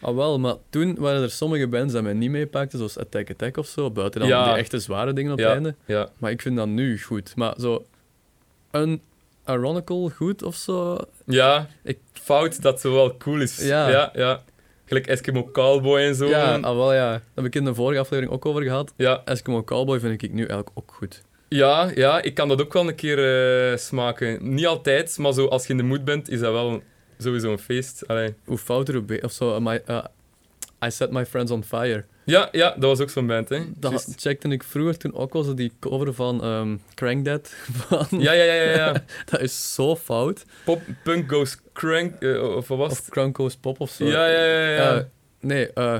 [0.00, 3.56] Ah wel, maar toen waren er sommige bands die mij niet meepakten, zoals Attack Attack
[3.56, 4.44] of zo, buiten dan Ja.
[4.44, 5.44] die echte zware dingen op Ja.
[5.44, 5.74] het einde.
[5.84, 6.08] ja.
[6.18, 7.36] Maar ik vind dat nu goed.
[7.36, 7.84] Maar zo,
[8.70, 9.00] een
[9.46, 13.66] ironical goed of zo, ja, Ik- fout dat zo wel cool is.
[13.66, 13.88] Ja.
[13.88, 14.42] ja, ja.
[14.84, 16.26] Gelijk Eskimo Cowboy en zo.
[16.28, 17.10] ja, ah, wel ja.
[17.10, 18.92] Daar heb ik in de vorige aflevering ook over gehad.
[18.96, 21.22] ja, Eskimo Cowboy vind ik nu eigenlijk ook goed.
[21.48, 23.18] Ja, ja, ik kan dat ook wel een keer
[23.70, 24.54] eh, smaken.
[24.54, 26.82] Niet altijd, maar zo, als je in de mood bent, is dat wel
[27.18, 28.08] sowieso een feest.
[28.08, 28.34] Allee.
[28.44, 29.24] Hoe fouter, hoe beter.
[29.24, 30.04] Of zo, uh, my, uh,
[30.84, 32.04] I Set My Friends on Fire.
[32.24, 33.60] Ja, ja, dat was ook zo'n band, hè.
[33.76, 37.48] Dat checkte ik vroeger toen ook wel zo die cover van ehm Crank Dead.
[37.78, 38.70] Van, Ja, ja, ja, ja.
[38.76, 38.92] ja.
[39.30, 40.44] Dat is zo fout.
[40.64, 43.08] Pop, punk goes crank, eh, of wat was Of het?
[43.08, 44.04] Crunko's Pop of zo.
[44.04, 44.96] Ja, ja, ja, ja.
[44.96, 45.04] Eh,
[45.40, 45.96] nee, eh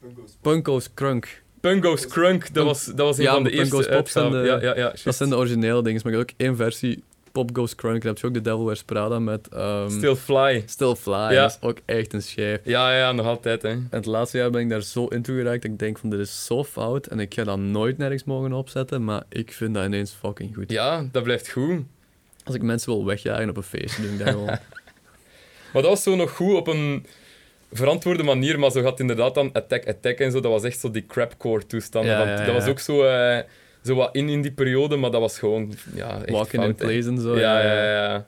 [0.00, 0.36] Punko's.
[0.40, 1.42] Punko's Crunk.
[1.60, 4.08] Punk goes crunk, dat was, dat was een Ja, van de Punk eerste Goes Pop
[4.08, 4.60] zijn uitgaven.
[4.60, 4.94] de- Ja, ja, ja.
[5.04, 6.00] Dat zijn de originele dingen.
[6.04, 8.02] Maar je hebt ook één versie, Pop Goes Crunk.
[8.02, 10.62] Dan heb je ook The Devil Wears Prada met ehm, Still Fly.
[10.66, 11.12] Still Fly.
[11.14, 11.28] Ja.
[11.42, 12.60] Dat is ook echt een schijf.
[12.64, 13.68] Ja, ja, nog altijd, hè.
[13.68, 16.10] En het laatste jaar ben ik daar zo in toe geraakt dat ik denk van
[16.10, 19.74] dit is zo fout en ik ga dat nooit nergens mogen opzetten, maar ik vind
[19.74, 20.70] dat ineens fucking goed.
[20.70, 21.80] Ja, dat blijft goed.
[22.44, 24.46] Als ik mensen wil wegjagen op een feestje, doe ik dat gewoon.
[25.72, 27.06] Maar dat was zo nog goed op een
[27.72, 30.90] verantwoorde manier, maar zo gaat inderdaad dan Attack Attack en zo, dat was echt zo
[30.90, 32.12] die crapcore toestanden.
[32.28, 33.38] Ja, Dat was ook zo, eh,
[33.84, 36.76] zo wat in in die periode, maar dat was gewoon ja, echt Walking in fout,
[36.76, 37.38] place en zo.
[37.38, 38.26] Ja, ja, ja.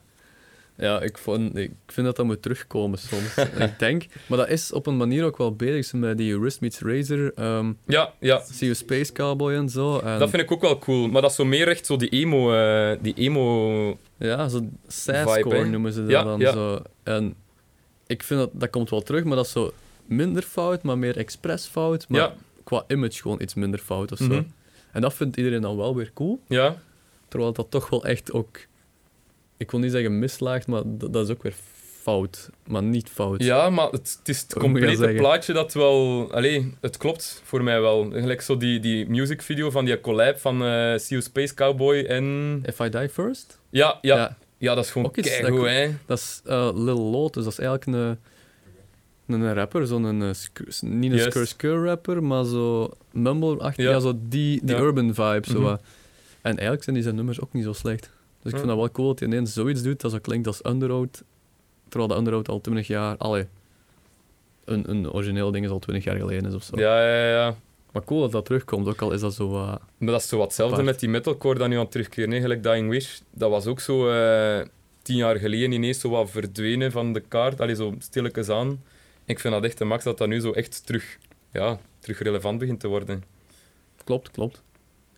[0.76, 3.34] Ja, ik, vond, ik vind dat dat moet terugkomen soms.
[3.58, 5.92] Ik denk, maar dat is op een manier ook wel bezig.
[5.92, 8.38] Met die Wrist Meets Razor, ehm Ja, ja.
[8.38, 9.98] See You Space Cowboy en zo.
[9.98, 12.08] En, Dat vind ik ook wel cool, maar dat is zo meer echt zo die
[12.08, 12.52] emo...
[12.54, 13.98] eh, die emo...
[14.16, 14.60] Ja, zo
[15.08, 15.64] hè?
[15.64, 16.40] noemen ze dat Ja, dan.
[16.40, 16.52] ja.
[16.52, 16.82] Zo.
[17.02, 17.34] En
[18.10, 19.72] ik vind dat, dat komt wel terug, maar dat is zo
[20.06, 22.08] minder fout, maar meer expres fout.
[22.08, 22.34] Maar Ja.
[22.64, 24.24] qua image gewoon iets minder fout of zo.
[24.24, 24.42] Mhm.
[24.92, 26.40] En dat vindt iedereen dan wel weer cool.
[26.48, 26.76] Ja,
[27.28, 28.58] Terwijl dat toch wel echt ook...
[29.56, 31.54] Ik wil niet zeggen mislaagt, maar dat, dat is ook weer
[32.02, 32.50] fout.
[32.66, 33.42] Maar niet fout.
[33.42, 36.28] ja maar het, het is het Hoe complete plaatje dat wel...
[36.32, 38.10] Allee, het klopt voor mij wel.
[38.10, 41.98] Gelijk zo die, die music video van die collab van eh See You Space Cowboy
[42.04, 42.58] en...
[42.66, 43.60] If I Die First?
[43.70, 44.36] Ja, ja, ja.
[44.60, 45.90] Dat is gewoon keigoed, dat- hè.
[46.06, 48.18] Dat is eh Lil Lot, dus dat is eigenlijk
[49.26, 49.86] een, een rapper.
[49.86, 50.28] Zo'n, een, eh,
[50.80, 51.48] niet een Juist.
[51.48, 53.84] skr rapper, maar zo mumble-achtig.
[53.84, 53.90] Ja.
[53.90, 54.00] Ja.
[54.00, 54.80] zo die, die Ja.
[54.82, 55.42] urban vibe.
[55.50, 55.80] Zo, wat.
[56.42, 58.00] En eigenlijk zijn die zijn nummers ook niet zo slecht.
[58.02, 58.10] Dus
[58.44, 58.56] ik Ja.
[58.56, 61.22] vind dat wel cool dat hij ineens zoiets doet dat zo klinkt als Underoath.
[61.88, 63.16] Terwijl de Underoath al 20 jaar...
[63.16, 63.46] Allee,
[64.64, 66.78] een, een origineel ding is al 20 jaar geleden is of zo.
[66.78, 67.54] Ja, ja, ja.
[67.92, 69.54] Maar cool dat dat terugkomt, ook al is dat zo...
[69.56, 69.66] eh,
[69.98, 70.90] Maar dat is zo wat hetzelfde Apart.
[70.90, 72.30] met die metalcore dat nu aan het terugkeren.
[72.30, 72.40] hè.
[72.40, 74.66] Gelijk Dying Wish, dat was ook zo eh,
[75.02, 77.60] tien jaar geleden ineens zo wat verdwenen van de kaart.
[77.60, 78.82] Allee, zo stilletjes aan.
[79.24, 81.18] Ik vind dat echt de max dat dat nu zo echt terug,
[81.52, 83.22] ja, terug relevant begint te worden.
[84.04, 84.62] klopt, klopt.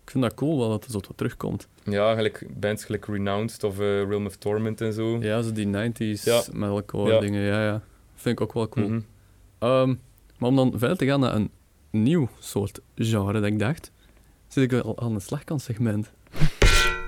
[0.04, 1.68] Ik vind dat cool wel dat het zo tot terugkomt.
[1.85, 5.18] Ja, gelijk bands gelijk Renounced of eh, Realm of Torment en zo.
[5.20, 6.42] Ja, zo die 90s Ja.
[6.52, 7.20] metalcore Ja.
[7.20, 7.82] dingen, ja, ja.
[8.14, 8.88] Vind ik ook wel cool.
[8.88, 9.00] Mhm.
[9.58, 9.94] Ehm,
[10.38, 11.50] maar om dan verder te gaan naar een
[11.92, 13.90] nieuw soort genre, dat ik dacht,
[14.48, 16.11] zit ik al aan het slagkantsegment.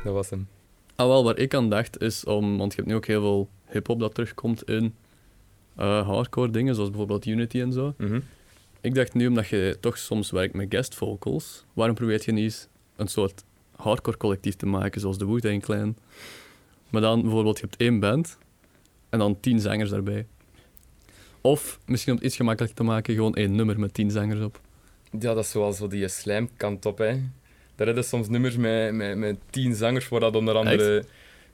[0.05, 0.49] Dat was hem.
[0.94, 3.49] Ah, wel, waar ik aan dacht is om, want je hebt nu ook heel veel
[3.70, 4.94] hip-hop dat terugkomt in
[5.77, 7.94] eh, hardcore dingen, zoals bijvoorbeeld Unity en zo.
[7.99, 8.20] Mhm.
[8.81, 12.44] Ik dacht nu, omdat je toch soms werkt met guest vocals, waarom probeer je niet
[12.44, 13.44] eens een soort
[13.77, 15.97] hardcore collectief te maken, zoals de Wu-Tang Clan?
[16.90, 18.38] Maar dan bijvoorbeeld, je hebt één band
[19.09, 20.27] en dan tien zangers daarbij.
[21.40, 24.61] Of, misschien om het iets gemakkelijker te maken, gewoon één nummer met tien zangers op.
[25.18, 27.20] Ja, dat is zoals zo die slijmkant op, hè.
[27.77, 31.05] Daar hebben soms nummers met, met, met tien zangers, waar dat onder andere...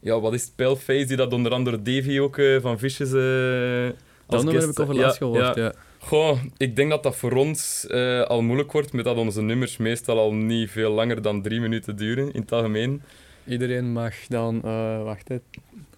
[0.01, 0.57] Ja, wat is het?
[0.57, 3.13] Paleface, die dat onder andere Davy ook eh, van Vicious...
[3.13, 5.63] eh Dat nummer heb ik over ja, laatst gehoord, ja.
[5.63, 5.73] ja.
[5.99, 9.77] Goh, ik denk dat dat voor ons eh, al moeilijk wordt, met dat onze nummers
[9.77, 13.03] meestal al niet veel langer dan drie minuten duren, in het algemeen.
[13.47, 14.61] Iedereen mag dan,
[15.05, 15.37] wacht hè,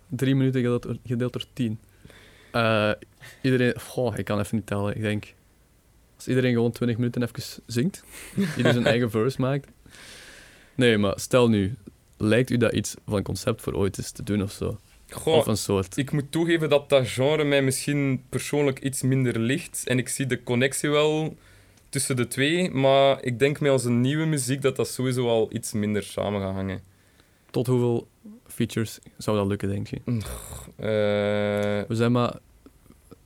[0.08, 1.78] drie minuten gedeeld, door- gedeeld door tien.
[3.42, 4.96] Iedereen, goh, ik kan even niet tellen.
[4.96, 5.34] Ik denk,
[6.22, 8.04] als iedereen gewoon 20 minuten even zingt,
[8.56, 9.68] ieder zijn eigen verse maakt.
[10.74, 11.74] Nee, maar stel nu,
[12.16, 14.78] lijkt u dat iets van concept voor ooit is te doen of zo?
[15.10, 15.96] Goh, Of een soort.
[15.96, 19.82] Ik moet toegeven dat dat genre mij misschien persoonlijk iets minder ligt.
[19.86, 21.36] En ik zie de connectie wel
[21.88, 22.70] tussen de twee.
[22.70, 26.54] Maar ik denk met onze nieuwe muziek dat dat sowieso al iets minder samen gaat
[26.54, 26.80] hangen.
[27.50, 28.08] Tot hoeveel
[28.46, 29.96] features zou dat lukken, denk je?
[30.76, 32.34] Eh, We zijn maar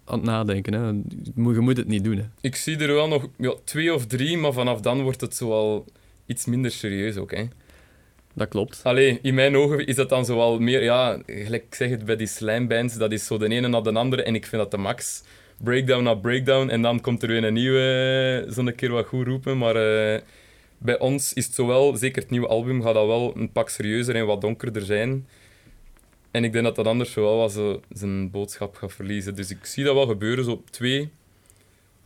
[0.07, 0.87] aan het nadenken, hè.
[0.87, 2.25] Je moet- het niet doen, hè.
[2.41, 5.51] ik zie er wel nog ja, twee of drie, maar vanaf dan wordt het zo
[5.53, 5.85] al
[6.27, 7.31] iets minder serieus ook.
[7.35, 7.45] Hè.
[8.35, 8.81] Dat klopt.
[8.83, 12.17] Allee, in mijn ogen is dat dan zoal meer, ja, gelijk ik zeg het bij
[12.17, 14.77] die slijmbands, dat is zo de ene na de andere en ik vind dat de
[14.77, 15.23] max.
[15.63, 19.27] Breakdown na breakdown en dan komt er weer een nieuwe, eh, zo'n keer wat goed
[19.27, 19.59] roepen.
[19.59, 20.21] Maar eh,
[20.79, 24.15] bij ons is het zowel, zeker het nieuwe album, gaat dat wel een pak serieuzer
[24.15, 25.27] en wat donkerder zijn.
[26.37, 29.35] En ik denk dat dat anders wel wat zo zijn boodschap gaat verliezen.
[29.35, 31.09] Dus ik zie dat wel gebeuren, zo op twee.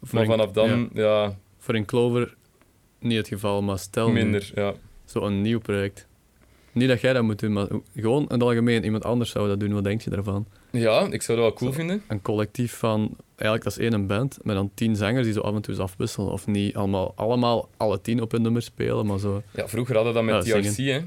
[0.02, 2.34] Voor Maar een- vanaf dan, ja, ja, voor een Clover
[2.98, 4.50] niet het geval, maar stel minder.
[4.54, 4.74] Ja.
[5.04, 6.06] zo'n nieuw project.
[6.72, 9.60] Niet dat jij dat moet doen, maar gewoon in het algemeen iemand anders zou dat
[9.60, 9.72] doen.
[9.72, 10.46] Wat denk je daarvan?
[10.70, 11.76] ja, ik zou dat wel cool Zo.
[11.78, 12.02] vinden.
[12.08, 15.54] Een collectief van, eigenlijk dat is één band, met dan tien zangers die zo af
[15.54, 16.32] en toe eens afwisselen.
[16.32, 19.42] Of niet allemaal, allemaal alle tien op een nummer spelen, maar zo.
[19.54, 21.00] Ja, vroeger hadden we dat met Ja, TRC, hè.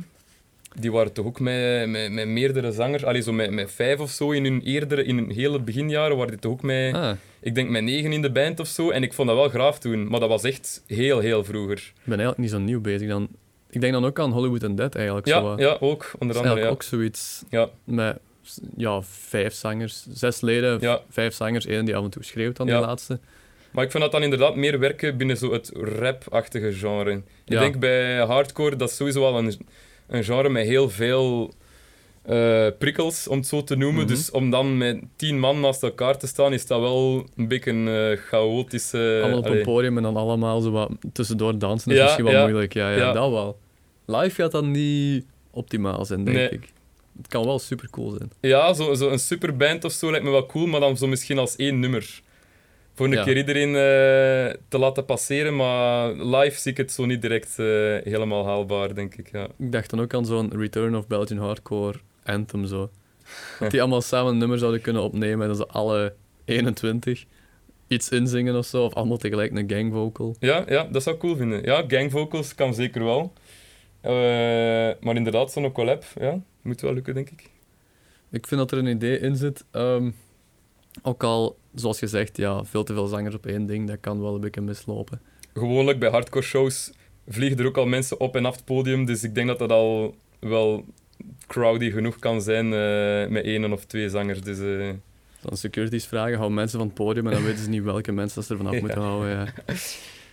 [0.79, 3.03] Die waren toch ook met, met, met meerdere zangers.
[3.03, 6.31] Allee, zo met, met vijf of zo in hun eerdere, in hun hele beginjaren, waren
[6.31, 8.89] die toch ook met, Ah, ik denk met negen in de band of zo.
[8.89, 11.77] En ik vond dat wel graaf toen, maar dat was echt heel, heel vroeger.
[11.77, 13.27] ik ben eigenlijk niet zo nieuw bezig dan.
[13.69, 15.27] Ik denk dan ook aan Hollywood and Dead eigenlijk.
[15.27, 15.59] zo Ja, wat.
[15.59, 16.59] ja, ook, onder andere.
[16.59, 16.67] Ja.
[16.67, 17.69] ook zoiets Ja.
[17.83, 18.17] met
[18.77, 21.01] ja, vijf zangers, zes leden, Ja.
[21.09, 22.77] vijf zangers, één die af en toe schreeuwt dan Ja.
[22.77, 23.19] die laatste.
[23.71, 27.12] Maar ik vind dat dan inderdaad meer werken binnen zo het rap-achtige genre.
[27.45, 29.53] Ik denk bij hardcore, dat is sowieso al een,
[30.13, 31.54] een genre met heel veel
[32.23, 34.04] eh, prikkels, om het zo te noemen.
[34.04, 34.13] Mhm.
[34.13, 37.71] Dus om dan met tien man naast elkaar te staan, is dat wel een beetje
[37.71, 39.19] een eh, chaotische...
[39.21, 39.58] allemaal op allee.
[39.58, 41.89] een podium en dan allemaal zo wat tussendoor dansen.
[41.89, 42.41] Dat is misschien wel ja.
[42.41, 42.73] moeilijk.
[42.73, 43.12] Ja, ja, Ja.
[43.12, 43.58] dat wel.
[44.06, 46.49] Live gaat dat niet optimaal zijn, denk Nee.
[46.49, 46.71] ik.
[47.17, 48.32] Het kan wel super cool zijn.
[48.39, 51.38] Ja, zo, zo een superband of zo lijkt me wel cool, maar dan zo misschien
[51.38, 52.21] als één nummer.
[52.93, 53.23] Voor een Ja.
[53.23, 57.65] keer iedereen eh, te laten passeren, maar live zie ik het zo niet direct eh,
[58.03, 59.32] helemaal haalbaar, denk ik.
[59.32, 59.47] Ja.
[59.58, 62.89] Ik dacht dan ook aan zo'n Return of Belgian Hardcore Anthem zo.
[63.60, 66.13] Dat die allemaal samen een nummer zouden kunnen opnemen en dat ze alle
[66.45, 67.25] 21
[67.88, 70.36] iets inzingen of zo, of allemaal tegelijk een gangvocal.
[70.39, 71.63] Ja, ja, dat zou ik cool vinden.
[71.63, 73.34] Ja, gangvocals kan zeker wel.
[74.01, 74.12] Eh,
[75.01, 77.49] maar inderdaad, zo'n collab, ja, moet wel lukken, denk ik.
[78.29, 79.63] Ik vind dat er een idee in zit.
[79.71, 80.10] ehm,
[81.01, 84.36] ook al, zoals gezegd, ja, veel te veel zangers op één ding, dat kan wel
[84.36, 85.21] een beetje mislopen.
[85.53, 86.91] Gewoonlijk bij hardcore shows
[87.27, 89.71] vliegen er ook al mensen op en af het podium, dus ik denk dat dat
[89.71, 90.86] al wel
[91.47, 94.41] crowdy genoeg kan zijn eh, met één of twee zangers.
[94.41, 94.89] Dus, eh,
[95.41, 98.36] Dan securities vragen, hou mensen van het podium en dan weten ze niet welke mensen
[98.36, 98.79] dat ze er vanaf Ja.
[98.79, 99.29] moeten houden.
[99.29, 99.47] Ja.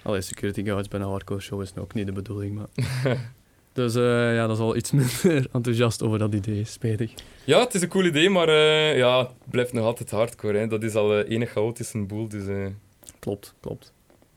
[0.03, 2.66] Allee, security guards bij een hardcore show is ook niet de bedoeling, maar...
[3.73, 4.91] Dus eh, ja, dat is al iets
[5.23, 7.13] minder enthousiast over dat idee, spijtig.
[7.45, 10.59] Ja, het is een cool idee, maar eh, ja, het blijft nog altijd hardcore.
[10.59, 10.67] Hè.
[10.67, 12.29] Dat is al eh enig chaotische boel.
[12.29, 12.71] Dus,
[13.19, 13.93] Klopt, klopt.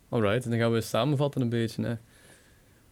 [0.09, 1.99] Alright, dan gaan we samenvatten een beetje.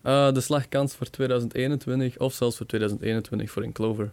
[0.02, 0.32] Hè.
[0.32, 4.12] De slagkans voor 2021, of zelfs voor 2021 voor een Clover.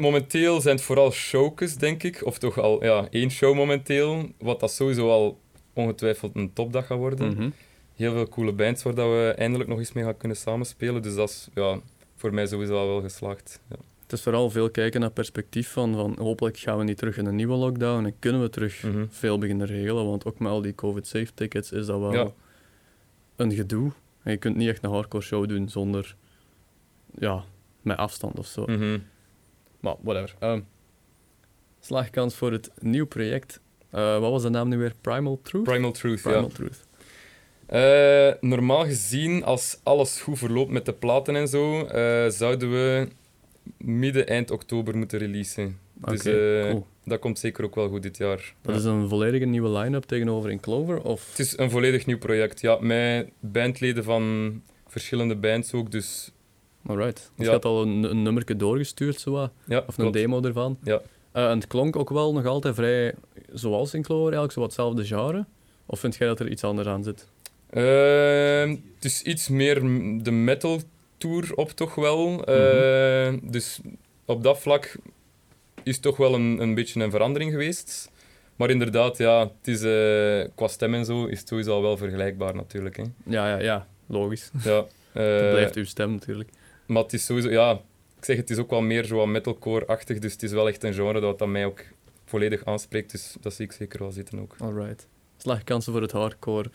[0.00, 2.24] momenteel zijn het vooral showkes, denk ik.
[2.24, 4.28] Of toch al ja, één show momenteel.
[4.38, 5.38] Wat dat sowieso al
[5.72, 7.28] ongetwijfeld een topdag gaat worden.
[7.28, 7.48] Mhm.
[7.94, 11.02] Heel veel coole bands waar dat we eindelijk nog eens mee gaan kunnen samenspelen.
[11.02, 11.78] Dus dat is ja,
[12.16, 13.60] voor mij sowieso al wel geslaagd.
[13.70, 13.76] Ja.
[14.02, 17.26] Het is vooral veel kijken naar perspectief van, van hopelijk gaan we niet terug in
[17.26, 19.04] een nieuwe lockdown en kunnen we terug Mhm.
[19.08, 22.30] veel beginnen regelen, want ook met al die COVID-safe tickets is dat wel Ja.
[23.36, 23.92] een gedoe.
[24.22, 26.16] En je kunt niet echt een hardcore show doen zonder,
[27.18, 27.44] ja,
[27.82, 28.64] met afstand of zo.
[28.66, 28.98] Mhm.
[29.80, 30.34] Maar whatever.
[30.38, 30.60] Ehm,
[31.80, 33.60] slagkans voor het nieuw project.
[33.90, 34.94] Eh, wat was de naam nu weer?
[35.00, 35.64] Primal Truth?
[35.64, 36.48] Primal Truth, Primal ja.
[36.54, 36.86] Truth.
[37.66, 43.08] Eh, normaal gezien, als alles goed verloopt met de platen en zo, eh, zouden we
[43.78, 45.78] midden, eind oktober moeten releasen.
[45.94, 46.86] Dus Oké, eh, cool.
[47.04, 48.54] dat komt zeker ook wel goed dit jaar.
[48.62, 48.78] Dat Ja.
[48.80, 51.02] is een volledige nieuwe line-up tegenover in Clover?
[51.02, 51.28] Of...
[51.30, 52.78] Het is een volledig nieuw project, ja.
[52.80, 54.52] Met bandleden van
[54.86, 56.32] verschillende bands ook, dus
[56.86, 57.16] Alright.
[57.16, 57.44] Dus Ja.
[57.44, 59.78] je had al een, een nummerke doorgestuurd, zo wat, ja.
[59.78, 60.12] of een klopt.
[60.12, 60.78] demo ervan.
[60.82, 61.00] Ja.
[61.32, 63.14] En het klonk ook wel nog altijd vrij
[63.52, 65.46] zoals in Clover eigenlijk, zo wat hetzelfde genre?
[65.86, 67.26] Of vind jij dat er iets anders aan zit?
[67.74, 69.80] Ehm, het is iets meer
[70.22, 70.80] de metal
[71.16, 72.44] tour op toch wel.
[72.44, 73.80] Eh, dus
[74.24, 74.96] op dat vlak
[75.82, 78.10] is toch wel een, een beetje een verandering geweest.
[78.56, 81.96] Maar inderdaad, ja, het is, eh, qua stem en zo is het sowieso al wel
[81.96, 82.96] vergelijkbaar natuurlijk.
[82.96, 83.02] Hè.
[83.24, 84.50] Ja, ja, ja, logisch.
[84.62, 84.76] Ja,
[85.12, 86.50] Het eh, blijft uw stem natuurlijk.
[86.86, 87.72] Maar het is sowieso, ja,
[88.18, 90.18] ik zeg het is ook wel meer zo metalcore-achtig.
[90.18, 91.80] Dus het is wel echt een genre dat, dat mij ook
[92.24, 93.10] volledig aanspreekt.
[93.10, 94.54] Dus dat zie ik zeker wel zitten ook.
[94.58, 95.06] Alright.
[95.36, 96.70] Slagkansen voor het hardcore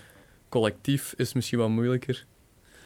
[0.50, 2.26] collectief is misschien wat moeilijker.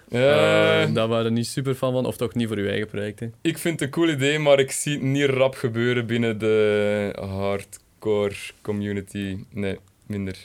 [0.09, 3.20] Eh, Eh, daar waren niet super fan van, of toch niet voor uw eigen project.
[3.20, 3.30] Hè?
[3.41, 7.16] Ik vind het een cool idee, maar ik zie het niet rap gebeuren binnen de
[7.20, 9.38] hardcore community.
[9.49, 10.36] Nee, minder.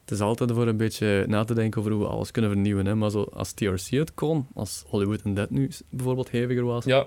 [0.00, 2.86] Het is altijd voor een beetje na te denken over hoe we alles kunnen vernieuwen.
[2.86, 2.94] Hè?
[2.94, 7.06] Maar zo, als TRC het kon, als Hollywood and Dead nu bijvoorbeeld heviger was, Ja,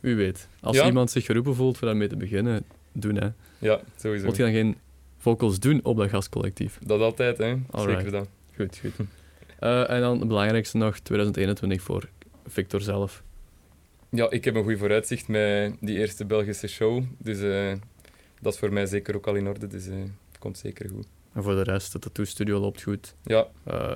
[0.00, 0.48] wie weet.
[0.60, 0.86] Als Ja.
[0.86, 3.28] iemand zich geroepen voelt voor daarmee te beginnen, doen hè.
[3.58, 4.26] ja, sowieso.
[4.26, 4.76] Moet je dan geen
[5.18, 6.78] vocals doen op dat gastcollectief?
[6.86, 7.54] Dat altijd, hè.
[7.70, 7.96] Alright.
[8.02, 8.28] Zeker dat.
[8.60, 9.06] Goed, goed.
[9.58, 12.08] Eh, en dan het belangrijkste nog, 2021 voor
[12.46, 13.22] Victor zelf.
[14.08, 17.04] Ja, ik heb een goed vooruitzicht met die eerste Belgische show.
[17.18, 17.72] Dus eh,
[18.40, 19.66] dat is voor mij zeker ook al in orde.
[19.66, 19.94] Dus eh,
[20.28, 21.06] het komt zeker goed.
[21.32, 23.14] En voor de rest, de tattoo studio loopt goed.
[23.22, 23.46] Ja,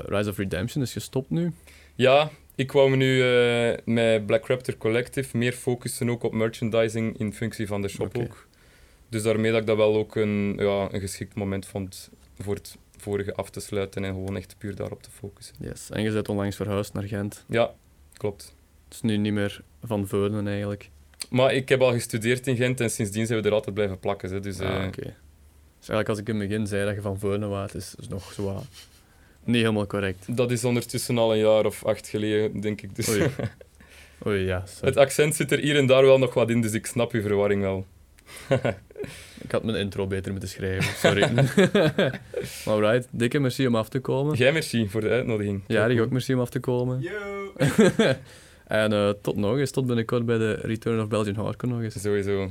[0.07, 1.53] Rise of Redemption is gestopt nu.
[1.95, 3.23] ja ik wou me nu
[3.95, 8.49] met Black Raptor Collective meer focussen ook op merchandising in functie van de shop ook.
[9.09, 12.77] Dus daarmee dat ik dat wel ook een, ja, een geschikt moment vond voor het
[12.99, 15.55] vorige af te sluiten en gewoon echt puur daarop te focussen.
[15.59, 15.91] Yes.
[15.91, 17.45] En je bent onlangs verhuisd naar Gent.
[17.49, 17.75] Ja,
[18.13, 18.55] klopt.
[18.85, 20.91] Het is nu niet meer van Veulen eigenlijk.
[21.31, 24.33] Maar ik heb al gestudeerd in Gent en sindsdien zijn we er altijd blijven plakken.
[24.33, 24.41] Hè.
[24.41, 25.03] Dus, ah, eh, oké.
[25.79, 28.09] Dus eigenlijk als ik in het begin zei dat je van Veulen waart, is is
[28.09, 28.63] nog zo
[29.45, 30.37] niet helemaal correct.
[30.37, 32.97] Dat is ondertussen al een jaar of acht geleden, denk ik.
[32.97, 33.31] Dus Oei.
[34.27, 34.63] Oei, ja.
[34.67, 34.89] sorry.
[34.89, 37.23] het accent zit er hier en daar wel nog wat in, dus ik snap uw
[37.23, 37.87] verwarring wel.
[39.41, 41.33] Ik had mijn intro beter moeten schrijven, sorry.
[42.65, 44.37] maar right, dikke merci om af te komen.
[44.37, 45.63] Jij merci voor de uitnodiging.
[45.67, 47.01] Ja, ik ook merci om af te komen.
[47.01, 47.53] Yo!
[48.65, 52.01] En eh, tot nog eens, tot binnenkort bij de Return of Belgian Hardcore nog eens.
[52.01, 52.51] Sowieso.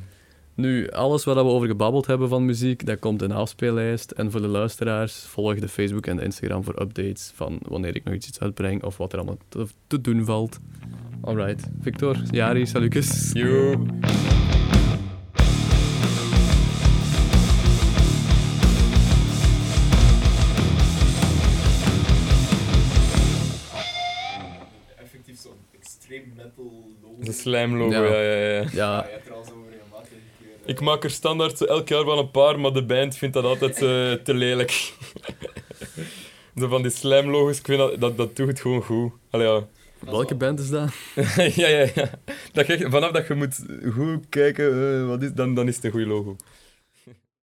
[0.56, 4.12] Nu, alles waar we over gebabbeld hebben van muziek, dat komt in de afspeellijst.
[4.12, 8.04] En voor de luisteraars, volg de Facebook en de Instagram voor updates van wanneer ik
[8.04, 10.60] nog iets uitbreng of wat er allemaal te, te doen valt.
[11.22, 13.32] Alright, Victor, Jari, salutjes.
[13.34, 13.86] Yo.
[27.26, 27.32] Metal logo.
[27.32, 28.22] De slam logo, Ja.
[28.22, 28.66] ja, ja, ja.
[28.74, 29.22] Ja, een.
[30.66, 33.44] Ik maak er standaard zo elk jaar wel een paar, maar de band vindt dat
[33.44, 34.72] altijd eh, te lelijk.
[36.60, 39.12] zo van die slam logos, ik vind dat, dat, dat doet het gewoon goed.
[39.30, 39.68] Allee, ja.
[40.00, 40.90] welke band is dat?
[41.56, 42.10] ja, ja, ja.
[42.52, 43.60] Dat je, vanaf dat je moet
[43.94, 46.36] goed kijken, eh, wat is, dan, dan is het een goed logo.